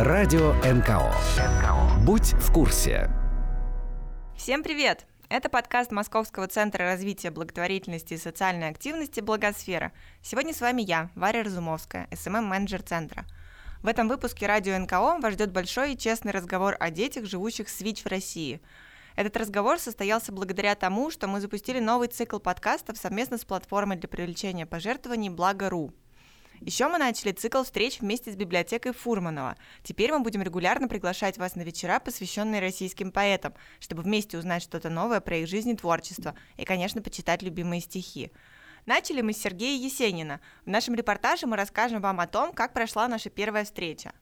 [0.00, 1.12] Радио НКО.
[2.04, 3.10] Будь в курсе.
[4.36, 5.06] Всем привет!
[5.28, 9.90] Это подкаст Московского центра развития благотворительности и социальной активности «Благосфера».
[10.22, 13.24] Сегодня с вами я, Варя Разумовская, СММ-менеджер центра.
[13.82, 17.80] В этом выпуске радио НКО вас ждет большой и честный разговор о детях, живущих с
[17.80, 18.62] ВИЧ в России–
[19.18, 24.08] этот разговор состоялся благодаря тому, что мы запустили новый цикл подкастов совместно с платформой для
[24.08, 25.92] привлечения пожертвований «Благо.ру».
[26.60, 29.56] Еще мы начали цикл встреч вместе с библиотекой Фурманова.
[29.82, 34.90] Теперь мы будем регулярно приглашать вас на вечера, посвященные российским поэтам, чтобы вместе узнать что-то
[34.90, 38.32] новое про их жизнь и творчество, и, конечно, почитать любимые стихи.
[38.86, 40.40] Начали мы с Сергея Есенина.
[40.64, 44.12] В нашем репортаже мы расскажем вам о том, как прошла наша первая встреча.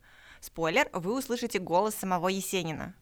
[0.41, 2.95] Спойлер, вы услышите голос самого Есенина.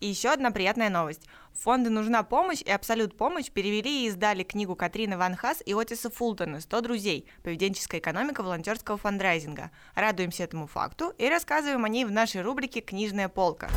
[0.00, 1.22] И еще одна приятная новость.
[1.54, 6.10] Фонду «Нужна помощь» и «Абсолют помощь» перевели и издали книгу Катрины Ван Хас и Отиса
[6.10, 7.26] Фултона «100 друзей.
[7.42, 9.70] Поведенческая экономика волонтерского фандрайзинга».
[9.94, 13.70] Радуемся этому факту и рассказываем о ней в нашей рубрике «Книжная полка».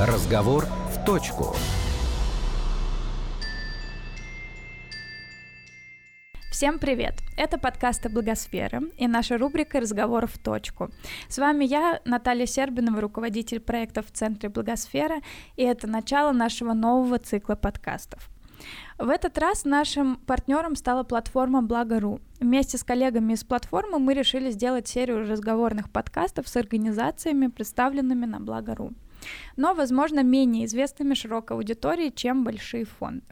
[0.00, 1.54] Разговор в точку.
[6.54, 7.14] Всем привет!
[7.36, 10.88] Это подкасты Благосферы и наша рубрика «Разговор в точку».
[11.28, 15.20] С вами я, Наталья Сербинова, руководитель проекта в Центре Благосфера,
[15.56, 18.30] и это начало нашего нового цикла подкастов.
[18.98, 22.20] В этот раз нашим партнером стала платформа Благо.ру.
[22.38, 28.38] Вместе с коллегами из платформы мы решили сделать серию разговорных подкастов с организациями, представленными на
[28.38, 28.92] Благо.ру
[29.56, 33.24] но, возможно, менее известными широкой аудитории, чем большие фонды.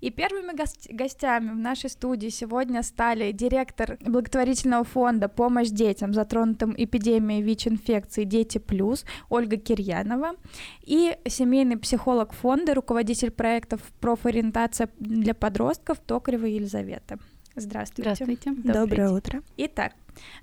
[0.00, 0.52] И первыми
[0.94, 8.58] гостями в нашей студии сегодня стали директор благотворительного фонда «Помощь детям, затронутым эпидемией ВИЧ-инфекции Дети
[8.58, 10.32] Плюс» Ольга Кирьянова
[10.82, 17.18] и семейный психолог фонда, руководитель проектов «Профориентация для подростков» Токарева Елизавета.
[17.54, 18.14] Здравствуйте.
[18.14, 18.50] Здравствуйте.
[18.50, 19.42] Доброе утро.
[19.56, 19.94] Итак,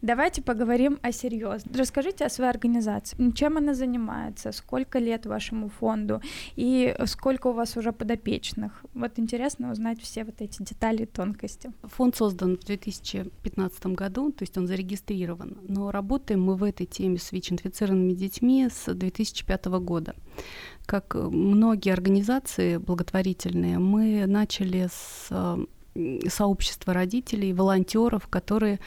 [0.01, 1.75] Давайте поговорим о серьезном.
[1.75, 3.31] Расскажите о своей организации.
[3.31, 4.51] Чем она занимается?
[4.51, 6.21] Сколько лет вашему фонду?
[6.55, 8.83] И сколько у вас уже подопечных?
[8.93, 11.71] Вот интересно узнать все вот эти детали и тонкости.
[11.83, 15.57] Фонд создан в 2015 году, то есть он зарегистрирован.
[15.67, 20.15] Но работаем мы в этой теме с ВИЧ-инфицированными детьми с 2005 года.
[20.85, 25.29] Как многие организации благотворительные, мы начали с
[26.27, 28.79] сообщества родителей, волонтеров, которые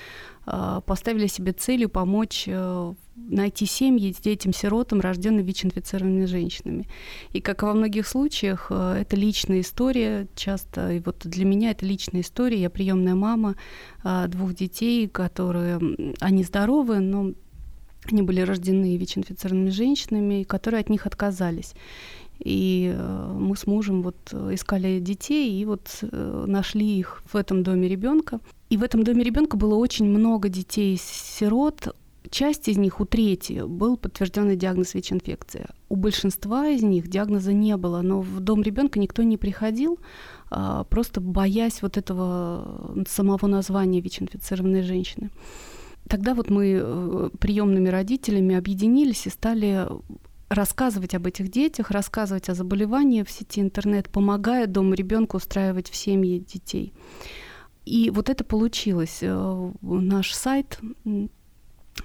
[0.47, 6.89] э, поставили себе целью помочь э, найти семьи детям-сиротам, рожденным ВИЧ-инфицированными женщинами.
[7.33, 11.87] И как во многих случаях, э, это личная история часто, и вот для меня это
[11.87, 12.61] личная история.
[12.61, 13.57] Я приемная мама
[14.29, 15.81] двух детей, которые,
[16.21, 17.33] они здоровы, но
[18.05, 21.75] они были рождены ВИЧ-инфицированными женщинами, которые от них отказались.
[22.39, 27.37] И э, мы с мужем вот э, искали детей и вот э, нашли их в
[27.37, 28.41] этом доме ребенка.
[28.69, 31.95] И в этом доме ребенка было очень много детей-сирот.
[32.29, 35.69] Часть из них, у трети, был подтвержденный диагноз ВИЧ-инфекция.
[35.89, 40.01] У большинства из них диагноза не было, но в дом ребенка никто не приходил,
[40.51, 45.31] а, просто боясь вот этого самого названия ВИЧ-инфицированной женщины.
[46.09, 49.87] Тогда вот мы приемными родителями объединились и стали
[50.49, 55.97] рассказывать об этих детях, рассказывать о заболевании в сети интернет, помогая дому ребенку устраивать в
[55.97, 56.93] семье детей.
[57.85, 59.19] И вот это получилось.
[59.23, 60.79] Э, наш сайт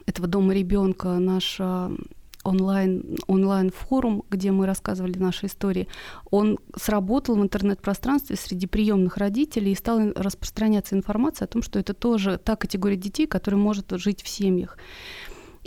[0.05, 1.95] этого дома ребенка, наш э,
[2.43, 5.87] онлайн, онлайн-форум, где мы рассказывали наши истории,
[6.29, 11.93] он сработал в интернет-пространстве среди приемных родителей и стала распространяться информация о том, что это
[11.93, 14.77] тоже та категория детей, которая может жить в семьях.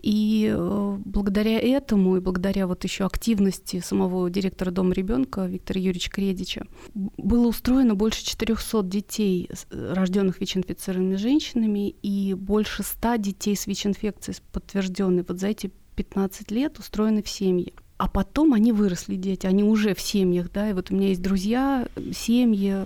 [0.05, 6.11] И э, благодаря этому и благодаря вот еще активности самого директора Дома ребенка Виктора Юрьевича
[6.11, 14.37] Кредича было устроено больше 400 детей, рожденных ВИЧ-инфицированными женщинами, и больше 100 детей с ВИЧ-инфекцией
[14.53, 17.73] подтвержденной вот за эти 15 лет устроены в семьи.
[17.97, 21.23] А потом они выросли, дети, они уже в семьях, да, и вот у меня есть
[21.23, 22.85] друзья, семьи,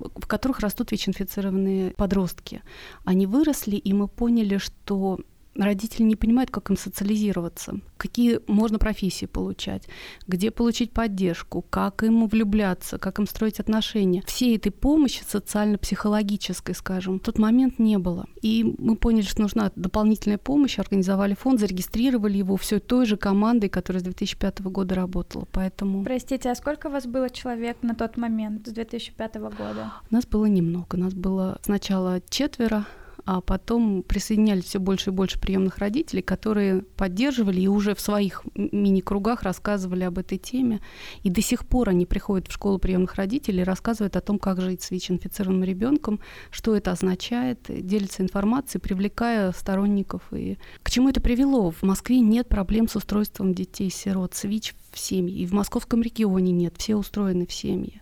[0.00, 2.62] в которых растут ВИЧ-инфицированные подростки.
[3.04, 5.20] Они выросли, и мы поняли, что
[5.58, 9.88] родители не понимают, как им социализироваться, какие можно профессии получать,
[10.26, 14.22] где получить поддержку, как им влюбляться, как им строить отношения.
[14.26, 18.26] Всей этой помощи социально-психологической, скажем, в тот момент не было.
[18.42, 23.68] И мы поняли, что нужна дополнительная помощь, организовали фонд, зарегистрировали его все той же командой,
[23.68, 25.46] которая с 2005 года работала.
[25.52, 26.04] Поэтому...
[26.04, 29.92] Простите, а сколько у вас было человек на тот момент, с 2005 года?
[30.10, 30.96] У нас было немного.
[30.96, 32.86] У нас было сначала четверо,
[33.26, 38.44] а потом присоединялись все больше и больше приемных родителей, которые поддерживали и уже в своих
[38.54, 40.80] мини-кругах рассказывали об этой теме.
[41.24, 44.60] И до сих пор они приходят в школу приемных родителей и рассказывают о том, как
[44.60, 46.20] жить с ВИЧ-инфицированным ребенком,
[46.52, 50.22] что это означает, делятся информацией, привлекая сторонников.
[50.32, 51.72] И к чему это привело?
[51.72, 55.42] В Москве нет проблем с устройством детей-сирот с ВИЧ в семьи.
[55.42, 58.00] И в московском регионе нет, все устроены в семьи.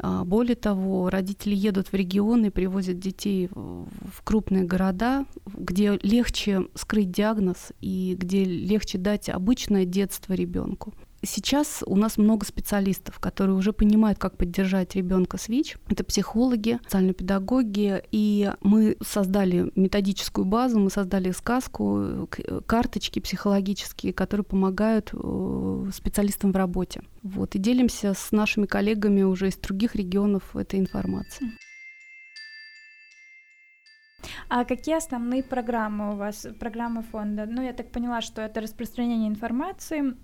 [0.00, 7.10] А, более того, родители едут в регионы, привозят детей в крупные города, где легче скрыть
[7.10, 10.94] диагноз и где легче дать обычное детство ребенку.
[11.22, 15.76] Сейчас у нас много специалистов, которые уже понимают, как поддержать ребенка с ВИЧ.
[15.88, 22.28] Это психологи, социальные педагоги, и мы создали методическую базу, мы создали сказку,
[22.66, 27.02] карточки психологические, которые помогают э, специалистам в работе.
[27.24, 31.50] Вот, и делимся с нашими коллегами уже из других регионов этой информацией.
[34.48, 37.44] А какие основные программы у вас, программы фонда?
[37.46, 40.14] Ну, я так поняла, что это распространение информации,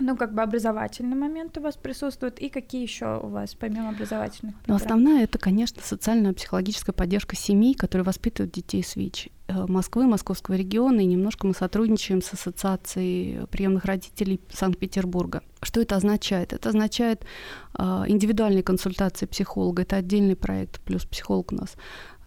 [0.00, 4.54] ну, как бы образовательный момент у вас присутствует, и какие еще у вас, помимо образовательных
[4.56, 4.64] программ?
[4.66, 9.28] Ну, основная это, конечно, социальная психологическая поддержка семей, которые воспитывают детей с ВИЧ.
[9.48, 15.42] Э, Москвы, Московского региона, и немножко мы сотрудничаем с Ассоциацией приемных родителей Санкт-Петербурга.
[15.62, 16.52] Что это означает?
[16.52, 17.24] Это означает
[17.78, 21.76] э, индивидуальные консультации психолога, это отдельный проект, плюс психолог у нас.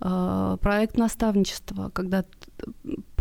[0.01, 2.25] Э, проект наставничества, когда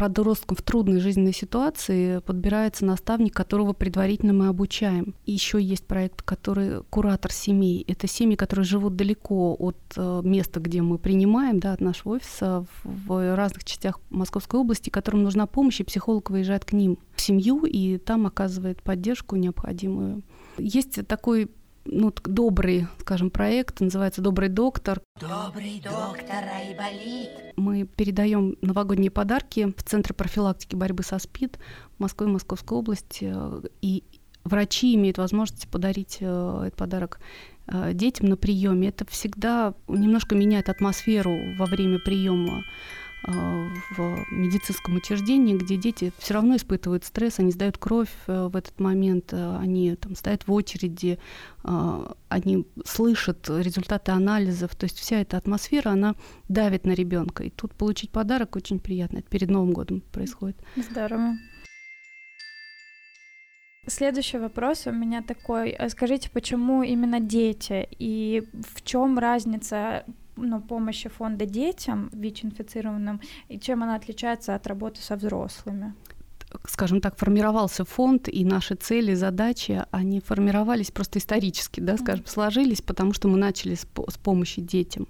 [0.02, 5.14] подросткам в трудной жизненной ситуации подбирается наставник, которого предварительно мы обучаем.
[5.26, 7.84] Еще есть проект, который куратор семей.
[7.86, 12.66] Это семьи, которые живут далеко от э, места, где мы принимаем, да, от нашего офиса
[12.82, 17.64] в разных частях Московской области, которым нужна помощь, и психолог выезжает к ним в семью
[17.64, 20.22] и там оказывает поддержку необходимую.
[20.58, 21.48] Есть такой
[21.84, 25.00] ну, добрый, скажем, проект, называется «Добрый доктор».
[25.20, 27.30] Добрый доктор Айболит.
[27.56, 31.58] Мы передаем новогодние подарки в Центр профилактики борьбы со СПИД
[31.98, 33.34] Москвы и Московской области,
[33.80, 34.04] и
[34.44, 37.20] врачи имеют возможность подарить э, этот подарок
[37.66, 38.88] э, детям на приеме.
[38.88, 42.62] Это всегда немножко меняет атмосферу во время приема
[43.24, 48.80] в медицинском учреждении, где дети все равно испытывают стресс, они сдают кровь э, в этот
[48.80, 51.18] момент, э, они там стоят в очереди,
[52.28, 56.16] они слышат результаты анализов, то есть вся эта атмосфера, она
[56.48, 57.44] давит на ребенка.
[57.44, 59.18] И тут получить подарок очень приятно.
[59.18, 60.56] Это перед Новым годом происходит.
[60.74, 61.36] Здорово.
[63.86, 65.76] Следующий вопрос у меня такой.
[65.88, 70.04] Скажите, почему именно дети и в чем разница
[70.36, 75.94] ну, помощи фонда детям ВИЧ-инфицированным, и чем она отличается от работы со взрослыми?
[76.66, 82.82] скажем так, формировался фонд, и наши цели, задачи, они формировались просто исторически, да, скажем, сложились,
[82.82, 85.06] потому что мы начали с, с помощи детям.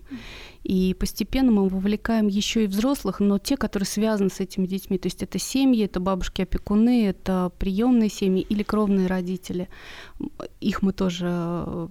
[0.62, 4.96] И постепенно мы вовлекаем еще и взрослых, но те, которые связаны с этими детьми.
[4.96, 9.68] То есть это семьи, это бабушки-опекуны, это приемные семьи или кровные родители.
[10.60, 11.88] Их мы тоже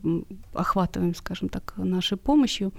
[0.53, 2.71] охватываем, скажем так, нашей помощью.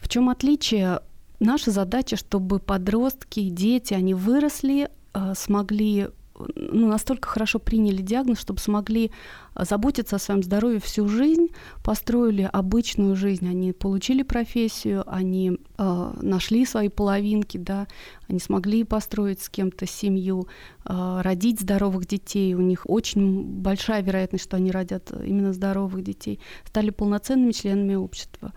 [0.00, 1.00] В чем отличие?
[1.40, 6.08] Наша задача, чтобы подростки, дети, они выросли, а, смогли
[6.56, 9.10] ну, настолько хорошо приняли диагноз, чтобы смогли
[9.54, 11.48] а, заботиться о своем здоровье всю жизнь,
[11.82, 17.86] построили обычную жизнь, они получили профессию, они э, нашли свои половинки, да,
[18.28, 20.46] они смогли построить с кем-то семью,
[20.84, 26.40] э, родить здоровых детей, у них очень большая вероятность, что они родят именно здоровых детей,
[26.66, 28.52] стали полноценными членами общества.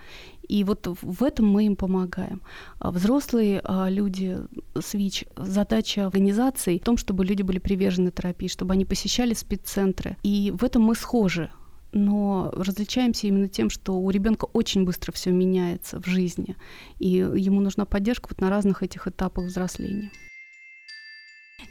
[0.52, 2.42] И вот в этом мы им помогаем.
[2.80, 4.38] А взрослые а, люди
[4.76, 10.18] с ВИЧ, задача организации в том, чтобы люди были привержены терапии, чтобы они посещали спеццентры.
[10.24, 11.50] И в этом мы схожи
[11.94, 16.56] но различаемся именно тем, что у ребенка очень быстро все меняется в жизни,
[17.00, 20.10] и ему нужна поддержка вот на разных этих этапах взросления.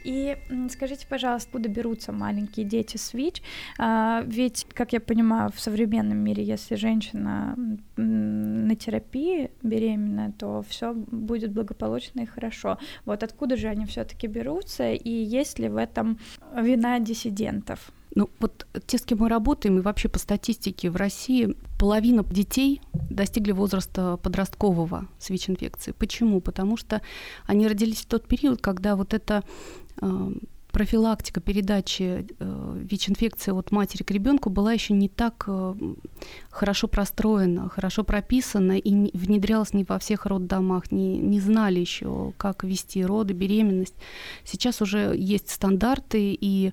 [0.03, 0.37] И
[0.69, 3.41] скажите, пожалуйста, откуда берутся маленькие дети с ВИЧ?
[3.77, 7.55] А, ведь, как я понимаю, в современном мире, если женщина
[8.71, 12.77] на терапии беременная, то все будет благополучно и хорошо.
[13.05, 16.17] Вот откуда же они все-таки берутся, и есть ли в этом
[16.55, 17.91] вина диссидентов?
[18.15, 22.81] Ну вот те, с кем мы работаем, и вообще по статистике в России половина детей
[23.09, 25.95] достигли возраста подросткового с ВИЧ-инфекцией.
[25.97, 26.41] Почему?
[26.41, 27.01] Потому что
[27.45, 29.43] они родились в тот период, когда вот это
[30.01, 30.31] э,
[30.71, 35.75] профилактика передачи э, ВИЧ-инфекции от матери к ребенку была еще не так э,
[36.49, 42.33] хорошо простроена, хорошо прописана и не, внедрялась не во всех роддомах, не, не знали еще,
[42.37, 43.95] как вести роды, беременность.
[44.43, 46.71] Сейчас уже есть стандарты и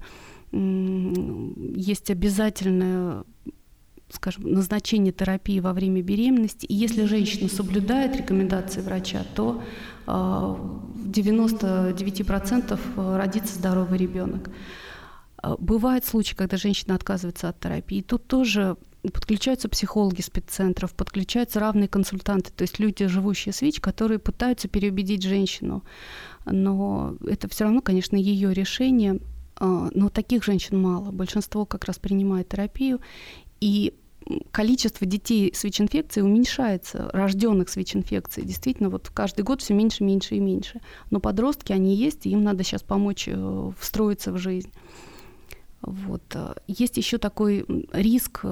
[0.51, 3.25] есть обязательная
[4.11, 6.67] скажем, назначение терапии во время беременности.
[6.67, 9.63] И если женщина соблюдает рекомендации врача, то
[10.07, 14.51] в 99% родится здоровый ребенок.
[15.59, 18.03] Бывают случаи, когда женщина отказывается от терапии.
[18.03, 24.19] Тут тоже подключаются психологи спеццентров, подключаются равные консультанты, то есть люди, живущие с ВИЧ, которые
[24.19, 25.85] пытаются переубедить женщину.
[26.45, 29.21] Но это все равно, конечно, ее решение.
[29.57, 31.11] А, но таких женщин мало.
[31.11, 33.01] Большинство как раз принимает терапию.
[33.61, 33.95] И
[34.51, 38.47] количество детей с ВИЧ-инфекцией уменьшается, рожденных с ВИЧ-инфекцией.
[38.47, 40.81] Действительно, вот каждый год все меньше, меньше и меньше.
[41.11, 44.71] Но подростки, они есть, и им надо сейчас помочь э, встроиться в жизнь.
[45.81, 46.23] Вот.
[46.67, 48.45] Есть еще такой риск,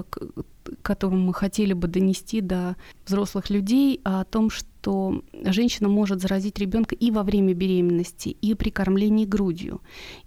[0.82, 6.94] которым мы хотели бы донести до взрослых людей, о том, что женщина может заразить ребенка
[6.94, 9.80] и во время беременности, и при кормлении грудью.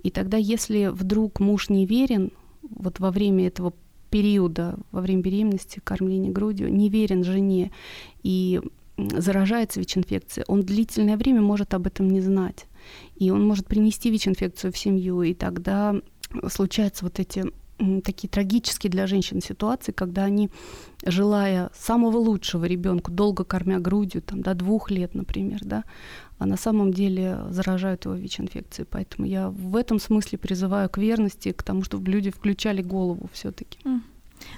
[0.03, 2.31] И тогда, если вдруг муж не верен,
[2.61, 3.73] вот во время этого
[4.09, 7.71] периода, во время беременности, кормления грудью, не верен жене
[8.23, 8.61] и
[8.97, 12.65] заражается ВИЧ-инфекцией, он длительное время может об этом не знать.
[13.15, 15.95] И он может принести ВИЧ-инфекцию в семью, и тогда
[16.47, 17.45] случаются вот эти
[18.03, 20.49] такие трагические для женщин ситуации, когда они,
[21.05, 25.83] желая самого лучшего ребенку, долго кормя грудью, там, до двух лет, например, да,
[26.37, 28.87] а на самом деле заражают его ВИЧ-инфекцией.
[28.89, 33.79] Поэтому я в этом смысле призываю к верности, к тому, чтобы люди включали голову все-таки.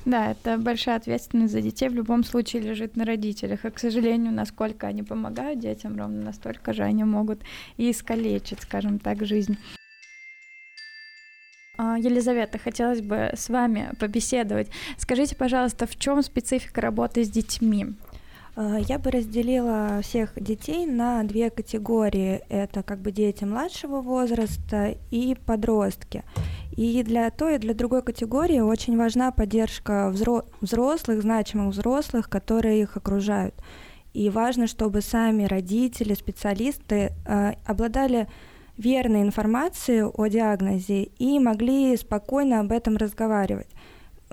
[0.06, 3.66] Да, это большая ответственность за детей в любом случае лежит на родителях.
[3.66, 7.42] И, к сожалению, насколько они помогают детям, ровно настолько же они могут
[7.78, 9.58] и искалечить, скажем так, жизнь.
[11.84, 14.68] А, Елизавета, хотелось бы с вами побеседовать.
[15.00, 17.96] Скажите, пожалуйста, в чем специфика работы с детьми?
[18.56, 22.44] А, я бы разделила всех детей на две категории.
[22.50, 26.24] Это как бы дети младшего возраста и подростки.
[26.78, 30.12] И для той и для другой категории очень важна поддержка
[30.62, 33.56] взрослых, значимых взрослых, которые их окружают.
[34.14, 38.28] И важно, чтобы сами родители, специалисты э, обладали
[38.82, 43.70] верной информацией о диагнозе и могли спокойно об этом разговаривать.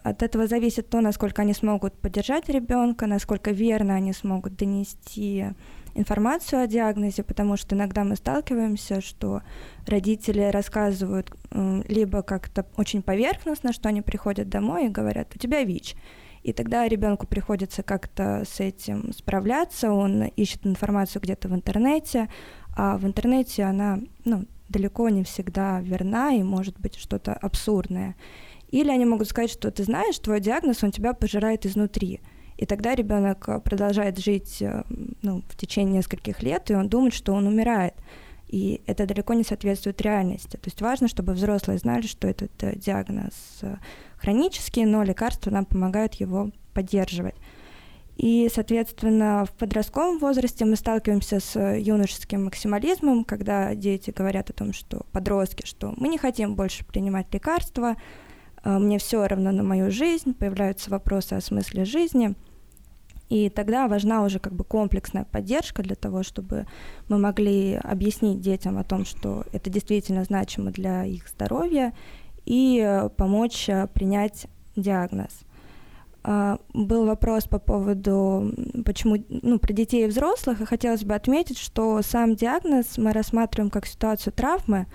[0.02, 5.46] От этого зависит то, насколько они смогут поддержать ребенка, насколько верно они смогут донести
[5.94, 9.42] информацию о диагнозе, потому что иногда мы сталкиваемся, что
[9.86, 11.32] родители рассказывают
[11.88, 15.96] либо как-то очень поверхностно, что они приходят домой и говорят, у тебя ВИЧ.
[16.44, 22.28] И тогда ребенку приходится как-то с этим справляться, он ищет информацию где-то в интернете,
[22.78, 28.14] а в интернете она ну, далеко не всегда верна и может быть что-то абсурдное.
[28.68, 32.20] Или они могут сказать, что ты знаешь, твой диагноз, он тебя пожирает изнутри.
[32.56, 34.84] И тогда ребенок продолжает жить э,
[35.22, 37.94] ну, в течение нескольких лет, и он думает, что он умирает.
[38.46, 40.56] И это далеко не соответствует реальности.
[40.56, 43.78] То есть важно, чтобы взрослые знали, что этот э, диагноз э,
[44.18, 47.34] хронический, но лекарства нам помогают его поддерживать.
[48.18, 54.72] И, соответственно, в подростковом возрасте мы сталкиваемся с юношеским максимализмом, когда дети говорят о том,
[54.72, 57.94] что подростки, что мы не хотим больше принимать лекарства,
[58.64, 62.34] э, мне все равно на мою жизнь, появляются вопросы о смысле жизни.
[63.28, 66.66] И тогда важна уже как бы комплексная поддержка для того, чтобы
[67.08, 71.92] мы могли объяснить детям о том, что это действительно значимо для их здоровья,
[72.44, 75.44] и э, помочь э, принять диагноз.
[76.24, 78.52] А, был вопрос по поводу,
[78.84, 83.70] почему, ну, про детей и взрослых, и хотелось бы отметить, что сам диагноз мы рассматриваем
[83.70, 84.86] как ситуацию травмы,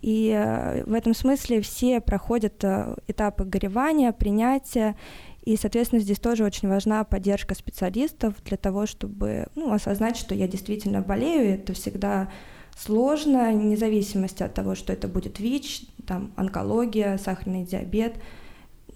[0.00, 4.96] и э, в этом смысле все проходят э, этапы горевания, принятия,
[5.44, 10.46] и, соответственно, здесь тоже очень важна поддержка специалистов для того, чтобы ну, осознать, что я
[10.46, 12.30] действительно болею, это всегда
[12.76, 18.14] сложно, вне зависимости от того, что это будет ВИЧ, там, онкология, сахарный диабет–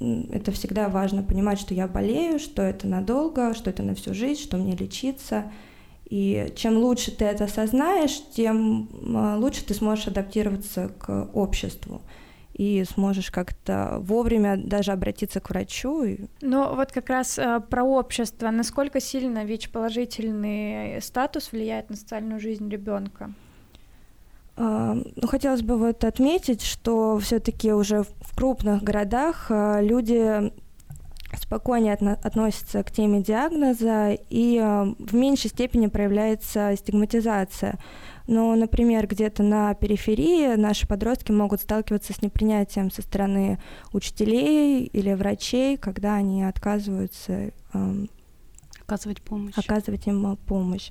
[0.00, 4.40] это всегда важно понимать, что я болею, что это надолго, что это на всю жизнь,
[4.40, 5.50] что мне лечиться.
[6.04, 12.02] И чем лучше ты это осознаешь, тем а, лучше ты сможешь адаптироваться к обществу
[12.52, 16.04] и сможешь как-то вовремя даже обратиться к врачу.
[16.40, 18.50] Ну вот как раз э, про общество.
[18.50, 23.34] Насколько сильно ВИЧ-положительный статус влияет на социальную жизнь ребенка?
[24.56, 30.52] А, ну, хотелось бы вот отметить, что все-таки уже в крупных городах а, люди
[31.36, 37.78] спокойнее относятся к теме диагноза и а, в меньшей степени проявляется стигматизация.
[38.28, 43.58] Но, например, где-то на периферии наши подростки могут сталкиваться с непринятием со стороны
[43.92, 47.50] учителей или врачей, когда они отказываются
[48.86, 49.54] оказывать помощь.
[49.56, 50.90] Оказывать им помощь.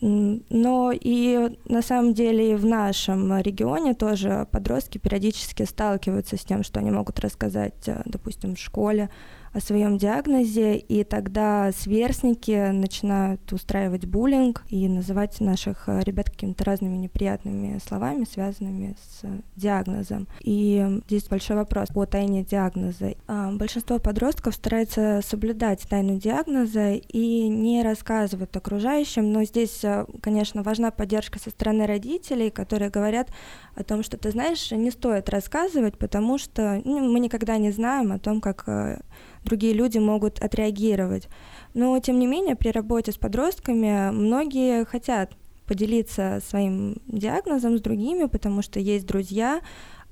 [0.00, 6.80] Но и на самом деле в нашем регионе тоже подростки периодически сталкиваются с тем, что
[6.80, 9.10] они могут рассказать, э, допустим, в школе
[9.56, 16.62] о своем диагнозе, и тогда сверстники начинают устраивать буллинг и называть наших э, ребят какими-то
[16.64, 19.24] разными неприятными словами, связанными с
[19.56, 20.28] диагнозом.
[20.40, 23.14] И здесь большой вопрос по тайне диагноза.
[23.28, 30.62] А, большинство подростков старается соблюдать тайну диагноза и не рассказывать окружающим, но здесь, э, конечно,
[30.62, 33.30] важна поддержка со стороны родителей, которые говорят
[33.74, 38.12] о том, что ты знаешь, не стоит рассказывать, потому что ну, мы никогда не знаем
[38.12, 39.00] о том, как э,
[39.46, 41.28] другие люди могут отреагировать.
[41.72, 45.32] Но, тем не менее, при работе с подростками многие хотят
[45.66, 49.60] поделиться своим диагнозом с другими, потому что есть друзья,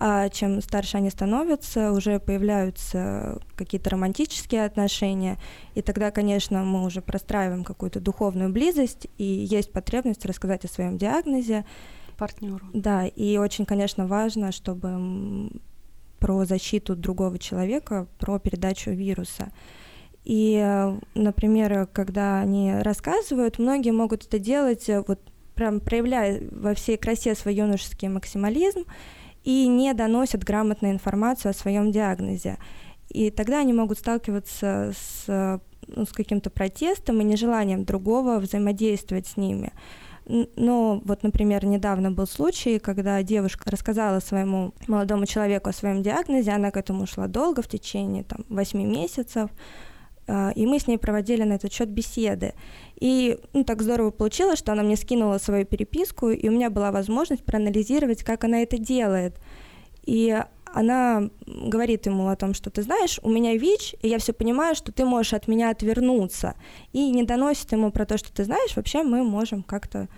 [0.00, 5.38] а чем старше они становятся, уже появляются какие-то романтические отношения,
[5.75, 10.99] и тогда, конечно, мы уже простраиваем какую-то духовную близость, и есть потребность рассказать о своем
[10.99, 11.64] диагнозе.
[12.19, 12.67] Партнеру.
[12.73, 15.50] Да, и очень, конечно, важно, чтобы
[16.25, 19.52] про защиту другого человека, про передачу вируса.
[20.25, 20.59] И,
[21.14, 25.21] например, когда они рассказывают, многие могут это делать, вот
[25.54, 28.87] прям проявляя во всей красе свой юношеский максимализм
[29.43, 32.57] и не доносят грамотную информацию о своем диагнозе.
[33.11, 39.37] И тогда они могут сталкиваться с, ну, с каким-то протестом и нежеланием другого взаимодействовать с
[39.37, 39.75] ними.
[40.26, 46.52] Но вот, например, недавно был случай, когда девушка рассказала своему молодому человеку о своем диагнозе,
[46.52, 49.50] она к этому шла долго, в течение там, 8 месяцев,
[50.26, 52.54] а, и мы с ней проводили на этот счет беседы.
[52.99, 56.90] И ну, так здорово получилось, что она мне скинула свою переписку, и у меня была
[56.90, 59.37] возможность проанализировать, как она это делает.
[60.07, 60.43] И
[60.75, 64.75] она говорит ему о том, что ты знаешь, у меня ВИЧ, и я все понимаю,
[64.75, 66.54] что ты можешь от меня отвернуться.
[66.93, 70.09] И не доносит ему про то, что ты знаешь, вообще мы можем как-то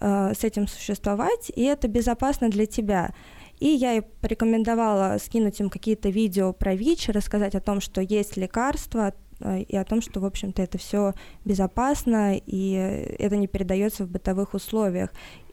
[0.00, 3.14] э, с этим существовать, и это безопасно для тебя.
[3.60, 8.38] И я ей порекомендовала скинуть им какие-то видео про ВИЧ, рассказать о том, что есть
[8.38, 11.12] лекарства, э, и о том, что, в общем-то, это все
[11.44, 12.72] безопасно, и
[13.18, 15.10] это не передается в бытовых условиях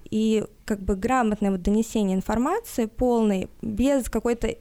[0.10, 4.58] и как бы грамотное вот донесение информации полной, без какой-то э,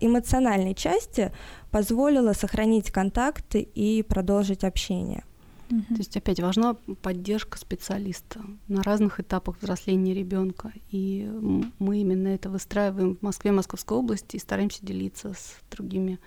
[0.00, 1.32] эмоциональной части
[1.70, 5.24] позволило сохранить контакты и продолжить общение.
[5.68, 10.72] То есть опять важна поддержка специалиста на разных этапах взросления ребенка.
[10.90, 11.30] И
[11.78, 16.18] мы именно это выстраиваем в Москве, Московской области и стараемся делиться с другими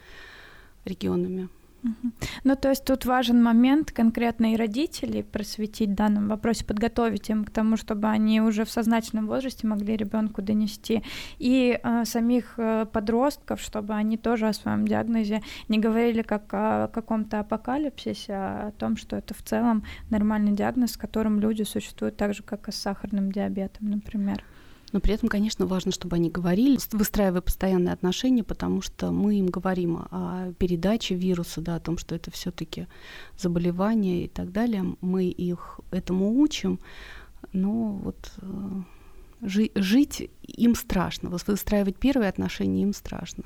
[0.86, 1.50] регионами.
[2.44, 7.44] Ну, то есть тут важен момент конкретно и родителей просветить в данном вопросе, подготовить им
[7.44, 11.04] к тому, чтобы они уже в сознательном возрасте могли ребенку донести,
[11.40, 16.88] и э, самих э, подростков, чтобы они тоже о своем диагнозе не говорили как о
[16.88, 22.18] каком-то апокалипсисе, а о том, что это в целом нормальный диагноз, с которым люди существуют
[22.18, 24.44] так же, как и с сахарным диабетом, например.
[24.92, 29.48] Но при этом, конечно, важно, чтобы они говорили, выстраивая постоянные отношения, потому что мы им
[29.48, 32.88] говорим о передаче вируса, да, о том, что это все-таки
[33.38, 34.96] заболевание и так далее.
[35.02, 36.80] Мы их этому учим,
[37.54, 38.82] но вот э,
[39.42, 43.44] жи- жить им страшно, выстраивать первые отношения им страшно.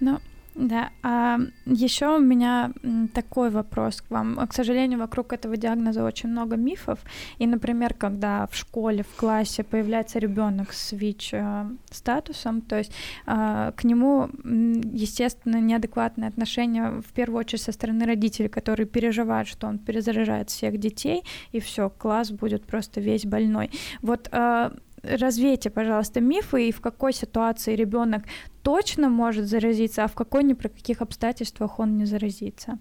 [0.00, 0.20] Но
[0.58, 2.72] да, а еще у меня
[3.14, 4.36] такой вопрос к вам.
[4.48, 6.98] К сожалению, вокруг этого диагноза очень много мифов.
[7.38, 12.92] И, например, когда в школе, в классе появляется ребенок с ВИЧ э, статусом, то есть
[13.24, 19.68] а, к нему, естественно, неадекватное отношение в первую очередь со стороны родителей, которые переживают, что
[19.68, 23.70] он перезаражает всех детей, и все, класс будет просто весь больной.
[24.02, 28.24] Вот а, развейте, пожалуйста, мифы и в какой ситуации ребенок
[28.62, 32.78] точно может заразиться, а в какой ни при каких обстоятельствах он не заразится.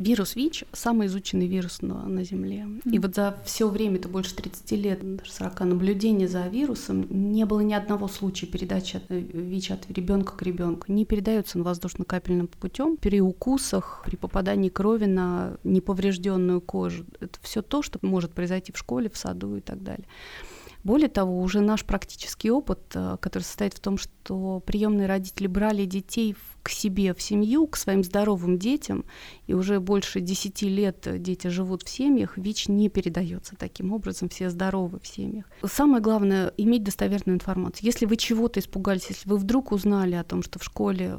[0.00, 2.66] Вирус ВИЧ– самый изученный вирус на, на Земле.
[2.66, 2.90] Mm.
[2.90, 7.46] И вот за все время, это больше 30 лет, даже 40 наблюдений за вирусом, не
[7.46, 10.90] было ни одного случая передачи от, э, ВИЧ от ребенка к ребенку.
[10.90, 17.04] Не передается он воздушно-капельным путем при укусах, при попадании крови на неповрежденную кожу.
[17.20, 20.06] Это все то, что может произойти в школе, в саду и так далее.
[20.84, 25.84] Более того, уже наш практический опыт, э, который состоит в том, что приемные родители брали
[25.84, 29.04] детей к себе в семью, к своим здоровым детям,
[29.46, 34.48] и уже больше 10 лет дети живут в семьях, ВИЧ не передается таким образом, все
[34.48, 35.44] здоровы в семьях.
[35.62, 37.84] Самое главное— иметь достоверную информацию.
[37.84, 41.18] Если вы чего-то испугались, если вы вдруг узнали о том, что в школе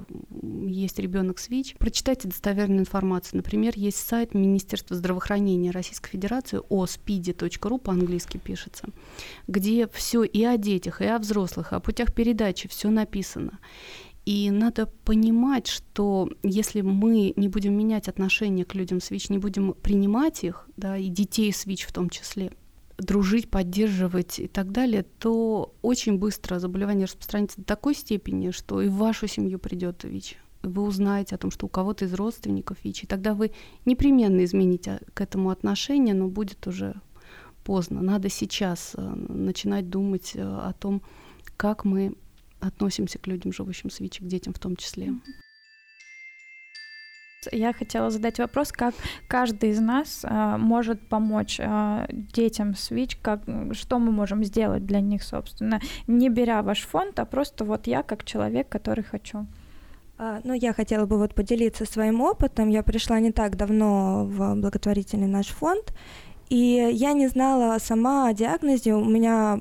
[0.65, 3.37] есть ребенок с ВИЧ, прочитайте достоверную информацию.
[3.37, 8.87] Например, есть сайт Министерства здравоохранения Российской Федерации, ospidi.ru по-английски пишется,
[9.47, 13.59] где все и о детях, и о взрослых, и о путях передачи все написано.
[14.25, 19.37] И надо понимать, что если мы не будем менять отношение к людям с ВИЧ, не
[19.37, 22.51] будем принимать их, да, и детей с ВИЧ в том числе,
[22.97, 28.87] дружить, поддерживать и так далее, то очень быстро заболевание распространится до такой степени, что и
[28.87, 30.37] в вашу семью придет ВИЧ.
[30.63, 33.51] Вы узнаете о том, что у кого-то из родственников ВИЧ, и тогда вы
[33.85, 36.95] непременно измените к этому отношение, но будет уже
[37.63, 38.01] поздно.
[38.01, 41.03] Надо сейчас э, начинать думать э, о том,
[41.57, 42.15] как мы
[42.67, 45.13] относимся к людям, живущим с ВИЧ, к детям в том числе.
[47.51, 48.95] Я хотела задать вопрос, как
[49.27, 53.41] каждый из нас э, может помочь э, детям с ВИЧ, как,
[53.73, 58.01] что мы можем сделать для них, собственно, не беря ваш фонд, а просто вот я
[58.03, 59.45] как человек, который хочу.
[60.17, 62.69] А, ну, я хотела бы вот поделиться своим опытом.
[62.69, 65.93] Я пришла не так давно в благотворительный наш фонд,
[66.49, 69.59] и я не знала сама о диагнозе, у меня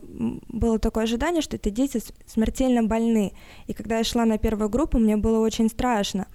[0.48, 3.32] было такое ожидание, что это дети смертельно больны.
[3.66, 6.26] И когда я шла на первую группу, мне было очень страшно.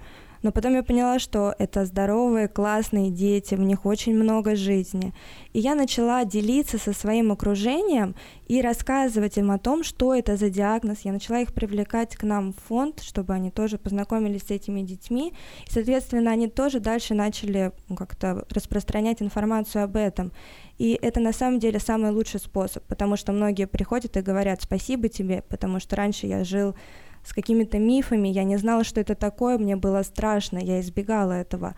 [0.41, 5.13] Но потом я поняла, что это здоровые, классные дети, в них очень много жизни.
[5.53, 8.15] И я начала делиться со своим окружением
[8.47, 10.99] и рассказывать им о том, что это за диагноз.
[11.03, 15.33] Я начала их привлекать к нам в фонд, чтобы они тоже познакомились с этими детьми.
[15.67, 20.31] И, соответственно, они тоже дальше начали ну, как-то распространять информацию об этом.
[20.77, 25.09] И это на самом деле самый лучший способ, потому что многие приходят и говорят спасибо
[25.09, 26.73] тебе, потому что раньше я жил
[27.23, 31.75] с какими-то мифами, я не знала, что это такое, мне было страшно, я избегала этого.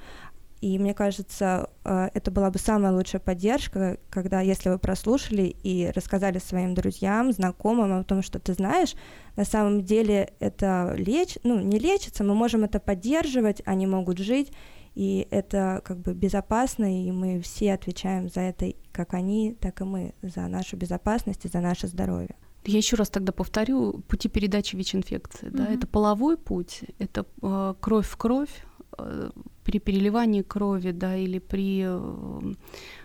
[0.62, 5.91] И мне кажется, э, это была бы самая лучшая поддержка, когда, если вы прослушали и
[5.95, 8.93] рассказали своим друзьям, знакомым о том, что ты знаешь,
[9.36, 14.51] на самом деле это леч, ну, не лечится, мы можем это поддерживать, они могут жить,
[14.93, 19.84] и это как бы безопасно, и мы все отвечаем за это, как они, так и
[19.84, 22.36] мы, за нашу безопасность и за наше здоровье.
[22.65, 25.47] Я еще раз тогда повторю пути передачи ВИЧ-инфекции.
[25.47, 25.58] Mm-hmm.
[25.58, 28.65] Да, это половой путь, это э, кровь в кровь,
[28.97, 29.32] э,
[29.63, 32.54] при переливании крови, да, или при э,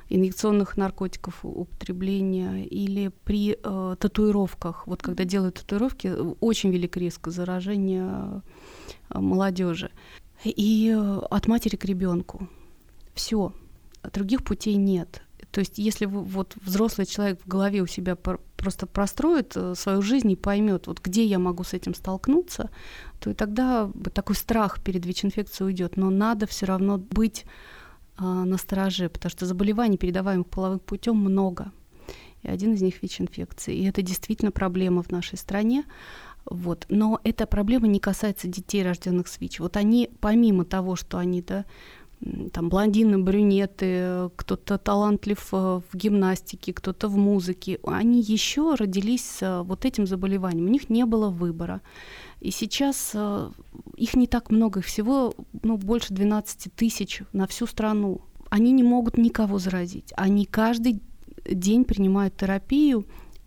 [0.08, 4.86] инъекционных наркотиков употребления, или при э, татуировках.
[4.86, 8.42] Вот когда делают татуировки, очень велик риск заражения
[9.08, 9.90] э, молодежи.
[10.44, 12.48] И э, от матери к ребенку.
[13.14, 13.52] Все.
[14.12, 15.22] Других путей нет.
[15.56, 20.02] То есть, если вы, вот взрослый человек в голове у себя просто простроит э, свою
[20.02, 22.68] жизнь и поймет, вот где я могу с этим столкнуться,
[23.20, 25.96] то и тогда такой страх перед ВИЧ-инфекцией уйдет.
[25.96, 27.46] Но надо все равно быть
[28.18, 31.72] а, на стороже, потому что заболеваний, передаваемых половым путем, много.
[32.42, 33.74] И один из них ВИЧ-инфекция.
[33.76, 35.84] И это действительно проблема в нашей стране.
[36.44, 36.84] Вот.
[36.90, 39.60] Но эта проблема не касается детей, рожденных с ВИЧ.
[39.60, 41.64] Вот они, помимо того, что они да,
[42.52, 49.62] там блондины, брюнеты, кто-то талантлив э, в гимнастике, кто-то в музыке, они еще родились с
[49.62, 51.82] вот этим заболеванием, у них не было выбора.
[52.40, 53.50] И сейчас э,
[53.96, 58.22] их не так много, их всего ну, больше 12 тысяч на всю страну.
[58.48, 60.12] Они не могут никого заразить.
[60.16, 61.02] Они каждый
[61.44, 63.06] день принимают терапию,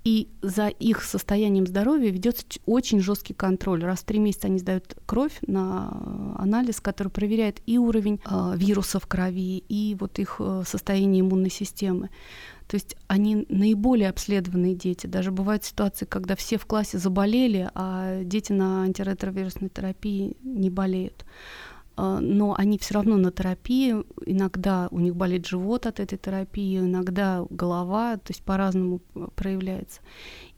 [0.09, 3.83] и за их состоянием здоровья ведется очень жесткий контроль.
[3.83, 8.99] Раз в три месяца они сдают кровь на анализ, который проверяет и уровень э, вируса
[8.99, 12.09] в крови, и вот их э, состояние иммунной системы.
[12.67, 15.05] То есть они наиболее обследованные дети.
[15.05, 21.23] Даже бывают ситуации, когда все в классе заболели, а дети на антиретровирусной терапии не болеют.
[22.01, 23.93] А, но они все равно на терапии.
[24.25, 29.01] Иногда у них болит живот от этой терапии, иногда голова, то есть по-разному
[29.35, 29.99] проявляется.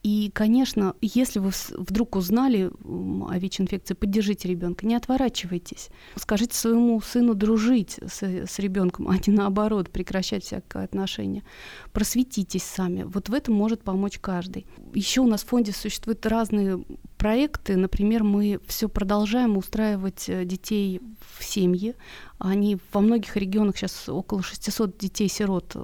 [0.04, 5.90] И, конечно, если вы вдруг узнали о ВИЧ-инфекции, поддержите ребенка, не отворачивайтесь.
[6.16, 11.44] Скажите своему сыну дружить с, с ребенком, а не наоборот, прекращать всякое отношение.
[11.92, 13.04] Просветитесь сами.
[13.04, 14.68] Вот в этом может помочь каждый.
[14.94, 16.84] Еще у нас в фонде существуют разные
[17.22, 17.78] проекты.
[17.78, 21.00] Например, мы все продолжаем устраивать э, детей
[21.38, 21.94] в семьи.
[22.40, 25.80] Они во многих регионах сейчас около 600 детей-сирот э,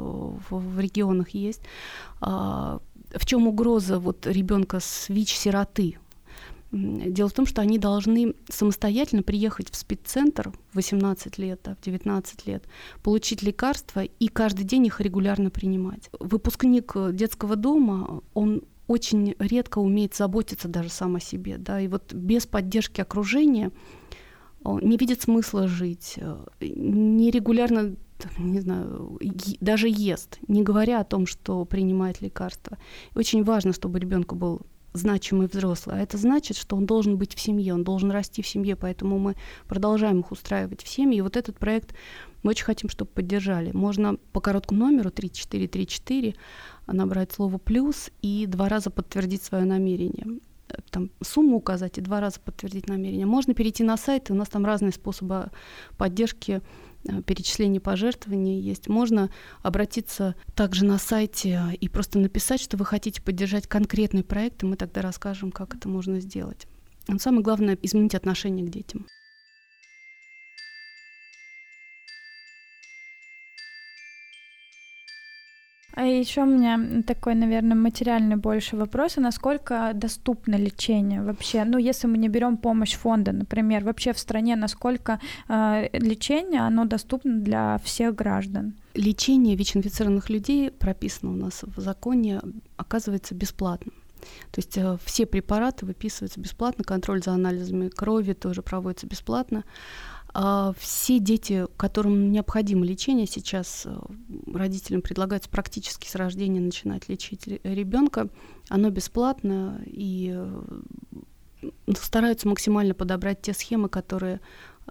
[0.49, 1.61] в, регионах есть
[2.21, 2.79] а,
[3.13, 5.99] в чем угроза вот ребенка с ВИЧ-сироты?
[6.71, 11.85] Дело в том, что они должны самостоятельно приехать в спеццентр в 18 лет, да, в
[11.85, 12.63] 19 лет,
[13.03, 16.09] получить лекарства и каждый день их регулярно принимать.
[16.19, 22.13] Выпускник детского дома, он очень редко умеет заботиться даже сам о себе, да, и вот
[22.13, 23.71] без поддержки окружения
[24.63, 27.95] не видит смысла жить, э, нерегулярно
[28.39, 29.19] не знаю,
[29.61, 32.79] даже ест, не говоря о том, что принимает лекарства.
[33.13, 34.61] очень важно, чтобы ребенку был
[34.93, 35.97] значимый взрослый.
[35.97, 39.19] А это значит, что он должен быть в семье, он должен расти в семье, поэтому
[39.19, 39.35] мы
[39.67, 41.19] продолжаем их устраивать в семье.
[41.19, 41.93] И вот этот проект
[42.43, 43.71] мы очень хотим, чтобы поддержали.
[43.71, 46.35] Можно по короткому номеру 3434
[46.87, 50.39] набрать слово «плюс» и два раза подтвердить свое намерение
[50.89, 53.25] там, сумму указать и два раза подтвердить намерение.
[53.25, 55.49] Можно перейти на сайт, и у нас там разные способы
[55.97, 56.61] поддержки
[57.07, 58.87] э, перечисление пожертвований есть.
[58.87, 59.29] Можно
[59.61, 64.75] обратиться также на сайте и просто написать, что вы хотите поддержать конкретный проект, и мы
[64.75, 66.67] тогда расскажем, как это можно сделать.
[67.07, 69.07] Но самое главное— изменить отношение к детям.
[75.97, 81.63] А еще у меня такой, наверное, материальный больше вопрос, а насколько доступно лечение вообще?
[81.65, 86.85] Ну, если мы не берем помощь фонда, например, вообще в стране, насколько э, лечение, оно
[86.85, 88.75] доступно для всех граждан?
[88.93, 92.41] Лечение ВИЧ-инфицированных людей прописано у нас в законе,
[92.75, 93.95] оказывается бесплатным.
[94.51, 99.63] То есть э, все препараты выписываются бесплатно, контроль за анализами крови тоже проводится бесплатно.
[100.39, 103.99] А, все дети, которым необходимо лечение, сейчас э,
[104.53, 108.29] родителям предлагается практически с рождения начинать лечить ребенка.
[108.69, 114.39] Оно бесплатно и э, стараются максимально подобрать те схемы, которые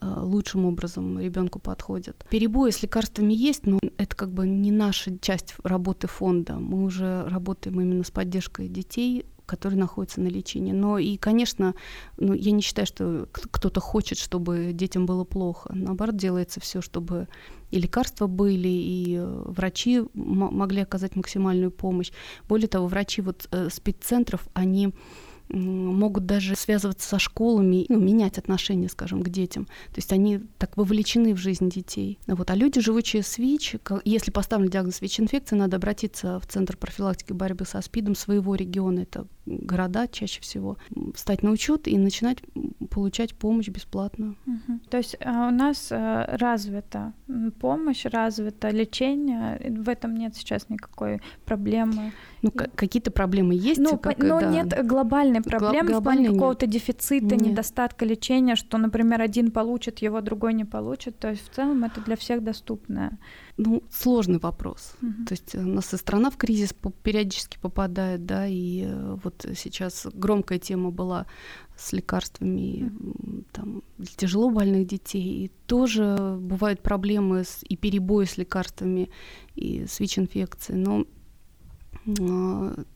[0.01, 2.27] э, лучшим образом ребенку подходят.
[2.29, 6.55] Перебои с лекарствами есть, но это как бы не наша часть работы фонда.
[6.55, 10.73] Мы уже работаем именно с поддержкой детей, которые находятся на лечении.
[10.73, 11.75] Но и, конечно,
[12.19, 15.71] ну, я не считаю, что кто-то хочет, чтобы детям было плохо.
[15.73, 17.29] Наоборот, делается все, чтобы
[17.71, 22.13] и лекарства были, и э, врачи могли оказать максимальную помощь.
[22.49, 24.93] Более того, врачи вот э, спеццентров, они
[25.49, 29.67] могут даже связываться со школами, ну, менять отношения, скажем, к детям.
[29.67, 32.19] То есть они так вовлечены в жизнь детей.
[32.27, 32.51] Вот.
[32.51, 37.65] А люди, живущие с ВИЧ, если поставлен диагноз ВИЧ-инфекции, надо обратиться в Центр профилактики борьбы
[37.65, 40.77] со СПИДом своего региона, это города чаще всего,
[41.15, 42.39] встать на учет и начинать
[42.91, 44.35] получать помощь бесплатно.
[44.47, 44.81] Угу.
[44.91, 47.13] То есть а, у нас а, развита
[47.61, 52.13] помощь, развито лечение, в этом нет сейчас никакой проблемы.
[52.43, 53.81] Ну, какие-то проблемы есть.
[53.81, 54.51] Ну, как, но да.
[54.51, 57.41] нет глобальной проблемы Гл- в плане какого-то дефицита, нет.
[57.41, 61.19] недостатка лечения, что, например, один получит, его другой не получит.
[61.19, 63.19] То есть в целом это для всех доступное.
[63.57, 64.95] Ну, сложный вопрос.
[65.03, 65.25] Угу.
[65.27, 70.07] То есть у нас и страна в кризис периодически попадает, да, и э, вот сейчас
[70.13, 71.27] громкая тема была
[71.77, 72.91] с лекарствами
[73.53, 75.45] там, для тяжело больных детей.
[75.45, 79.11] И тоже бывают проблемы с, и перебои с лекарствами,
[79.55, 80.79] и с ВИЧ-инфекцией.
[80.79, 81.05] Но э,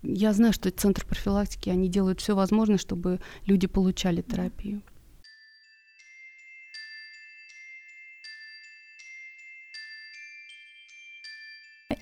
[0.03, 4.83] я знаю, что Центр профилактики, они делают все возможное, чтобы люди получали терапию.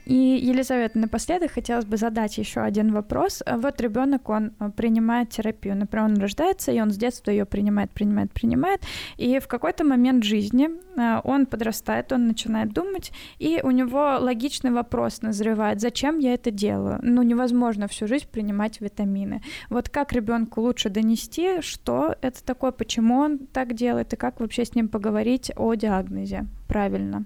[0.09, 3.43] И, Елизавета, напоследок хотелось бы задать еще один вопрос.
[3.47, 5.77] Вот ребенок, он э, принимает терапию.
[5.77, 8.81] Например, он рождается, и он с детства ее принимает, принимает, принимает.
[9.19, 14.71] И в какой-то момент жизни э, он подрастает, он начинает думать, и у него логичный
[14.71, 17.01] вопрос назревает, зачем я это делаю?
[17.03, 19.43] Ну, невозможно всю жизнь принимать витамины.
[19.69, 24.65] Вот как ребенку лучше донести, что это такое, почему он так делает, и как вообще
[24.65, 27.25] с ним поговорить о диагнозе правильно?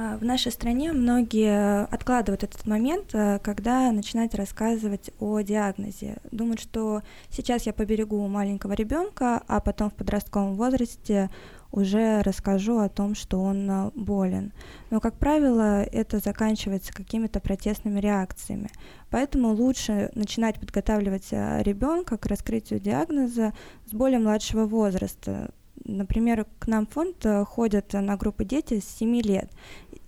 [0.00, 6.18] А, в нашей стране многие откладывают этот момент, э, когда начинают рассказывать о диагнозе.
[6.30, 11.30] Думают, что сейчас я поберегу маленького ребенка, а потом в подростковом возрасте
[11.72, 14.52] уже расскажу о том, что он э, болен.
[14.90, 18.70] Но, как правило, это заканчивается какими-то протестными реакциями.
[19.10, 23.52] Поэтому лучше начинать подготавливать э, ребенка к раскрытию диагноза
[23.90, 25.50] с более младшего возраста.
[25.84, 29.50] Например, к нам в фонд ходят на группы дети с 7 лет,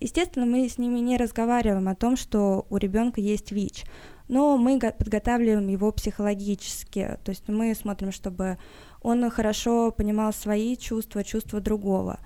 [0.00, 3.84] Естественно, мы с ними не разговариваем о том, что у ребенка есть ВИЧ,
[4.28, 8.58] но мы подготавливаем его психологически, то есть мы смотрим, чтобы
[9.02, 12.18] он хорошо понимал свои чувства, чувства другого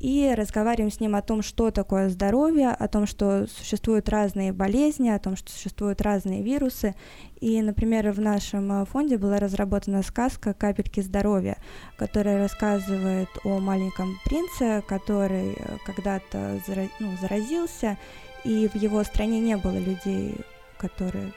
[0.00, 5.08] и разговариваем с ним о том, что такое здоровье, о том, что существуют разные болезни,
[5.08, 6.94] о том, что существуют разные вирусы.
[7.40, 11.58] И, например, в нашем э, фонде была разработана сказка «Капельки здоровья»,
[11.96, 16.60] которая рассказывает о маленьком принце, который э, когда-то
[17.00, 17.98] ну, заразился,
[18.44, 20.34] и в его стране не было людей,
[20.78, 21.32] которые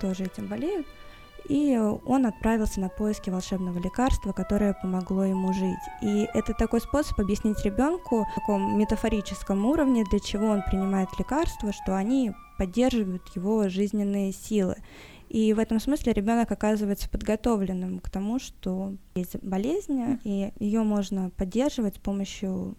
[0.00, 0.86] тоже этим болеют
[1.48, 5.76] и он отправился на поиски волшебного лекарства, которое помогло ему жить.
[6.02, 11.72] И это такой способ объяснить ребенку на таком метафорическом уровне, для чего он принимает лекарства,
[11.72, 14.76] что они поддерживают его жизненные силы.
[15.28, 21.30] И в этом смысле ребенок оказывается подготовленным к тому, что есть болезнь, и ее можно
[21.30, 22.76] поддерживать с помощью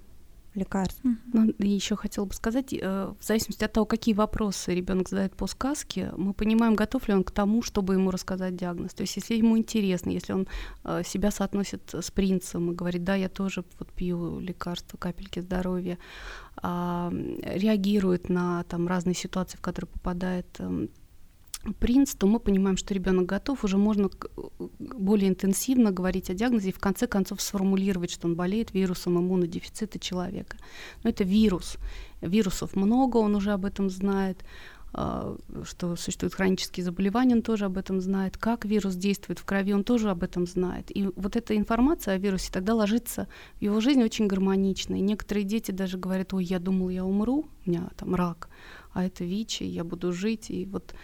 [0.58, 1.02] лекарств.
[1.04, 5.48] Ну, еще хотела бы сказать, э, в зависимости от того, какие вопросы ребенок задает по
[5.48, 8.94] сказке, мы понимаем, готов ли он к тому, чтобы ему рассказать диагноз.
[8.94, 10.48] То есть, если ему интересно, если он
[10.84, 15.98] э, себя соотносит с принцем и говорит, да, я тоже вот пью лекарства, капельки здоровья,
[16.62, 17.12] а,
[17.44, 20.90] реагирует на там разные ситуации, в которые попадает эм,
[21.74, 24.10] принц, то мы понимаем, что ребенок готов, уже можно
[24.80, 30.00] более интенсивно говорить о диагнозе и в конце концов сформулировать, что он болеет вирусом иммунодефицита
[30.00, 30.58] человека.
[31.04, 31.78] Но это вирус.
[32.22, 34.44] Вирусов много, он уже об этом знает
[34.94, 39.74] а, что существуют хронические заболевания, он тоже об этом знает, как вирус действует в крови,
[39.74, 40.96] он тоже об этом знает.
[40.96, 43.28] И вот эта информация о вирусе тогда ложится
[43.60, 44.96] в его жизнь очень гармонично.
[44.96, 48.50] И некоторые дети даже говорят, ой, я думал, я умру, у меня там рак,
[48.94, 50.50] а это ВИЧ, и я буду жить.
[50.50, 50.96] И вот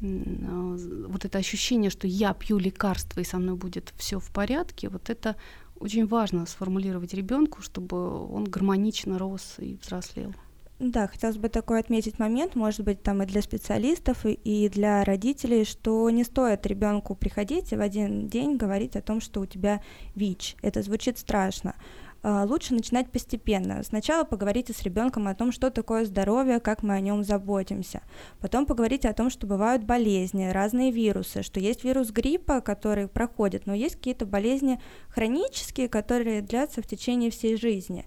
[0.00, 5.10] вот это ощущение, что я пью лекарства и со мной будет все в порядке, вот
[5.10, 5.36] это
[5.78, 10.34] очень важно сформулировать ребенку, чтобы он гармонично рос и взрослел.
[10.78, 15.04] Да, хотелось бы такой отметить момент, может быть, там и для специалистов, и, и для
[15.04, 19.46] родителей, что не стоит ребенку приходить и в один день говорить о том, что у
[19.46, 19.82] тебя
[20.14, 20.56] ВИЧ.
[20.62, 21.74] Это звучит страшно.
[22.22, 23.82] А, лучше начинать постепенно.
[23.82, 28.02] Сначала поговорите с ребенком о том, что такое здоровье, как мы о нем заботимся.
[28.40, 33.66] Потом поговорите о том, что бывают болезни, разные вирусы, что есть вирус гриппа, который проходит,
[33.66, 38.04] но есть какие-то болезни хронические, которые длятся в течение всей жизни.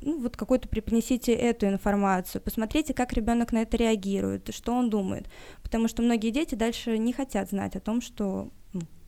[0.00, 5.28] Ну, вот какую-то преподнесите эту информацию, посмотрите, как ребенок на это реагирует, что он думает,
[5.62, 8.50] потому что многие дети дальше не хотят знать о том, что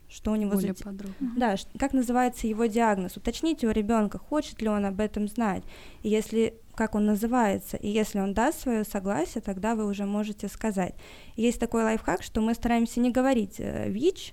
[0.09, 0.85] что у него Более за...
[0.85, 1.33] подробно.
[1.37, 3.17] Да, как называется его диагноз.
[3.17, 5.63] Уточните у ребенка, хочет ли он об этом знать.
[6.03, 10.47] И если как он называется, и если он даст свое согласие, тогда вы уже можете
[10.47, 10.95] сказать.
[11.35, 14.33] Есть такой лайфхак, что мы стараемся не говорить э, ВИЧ,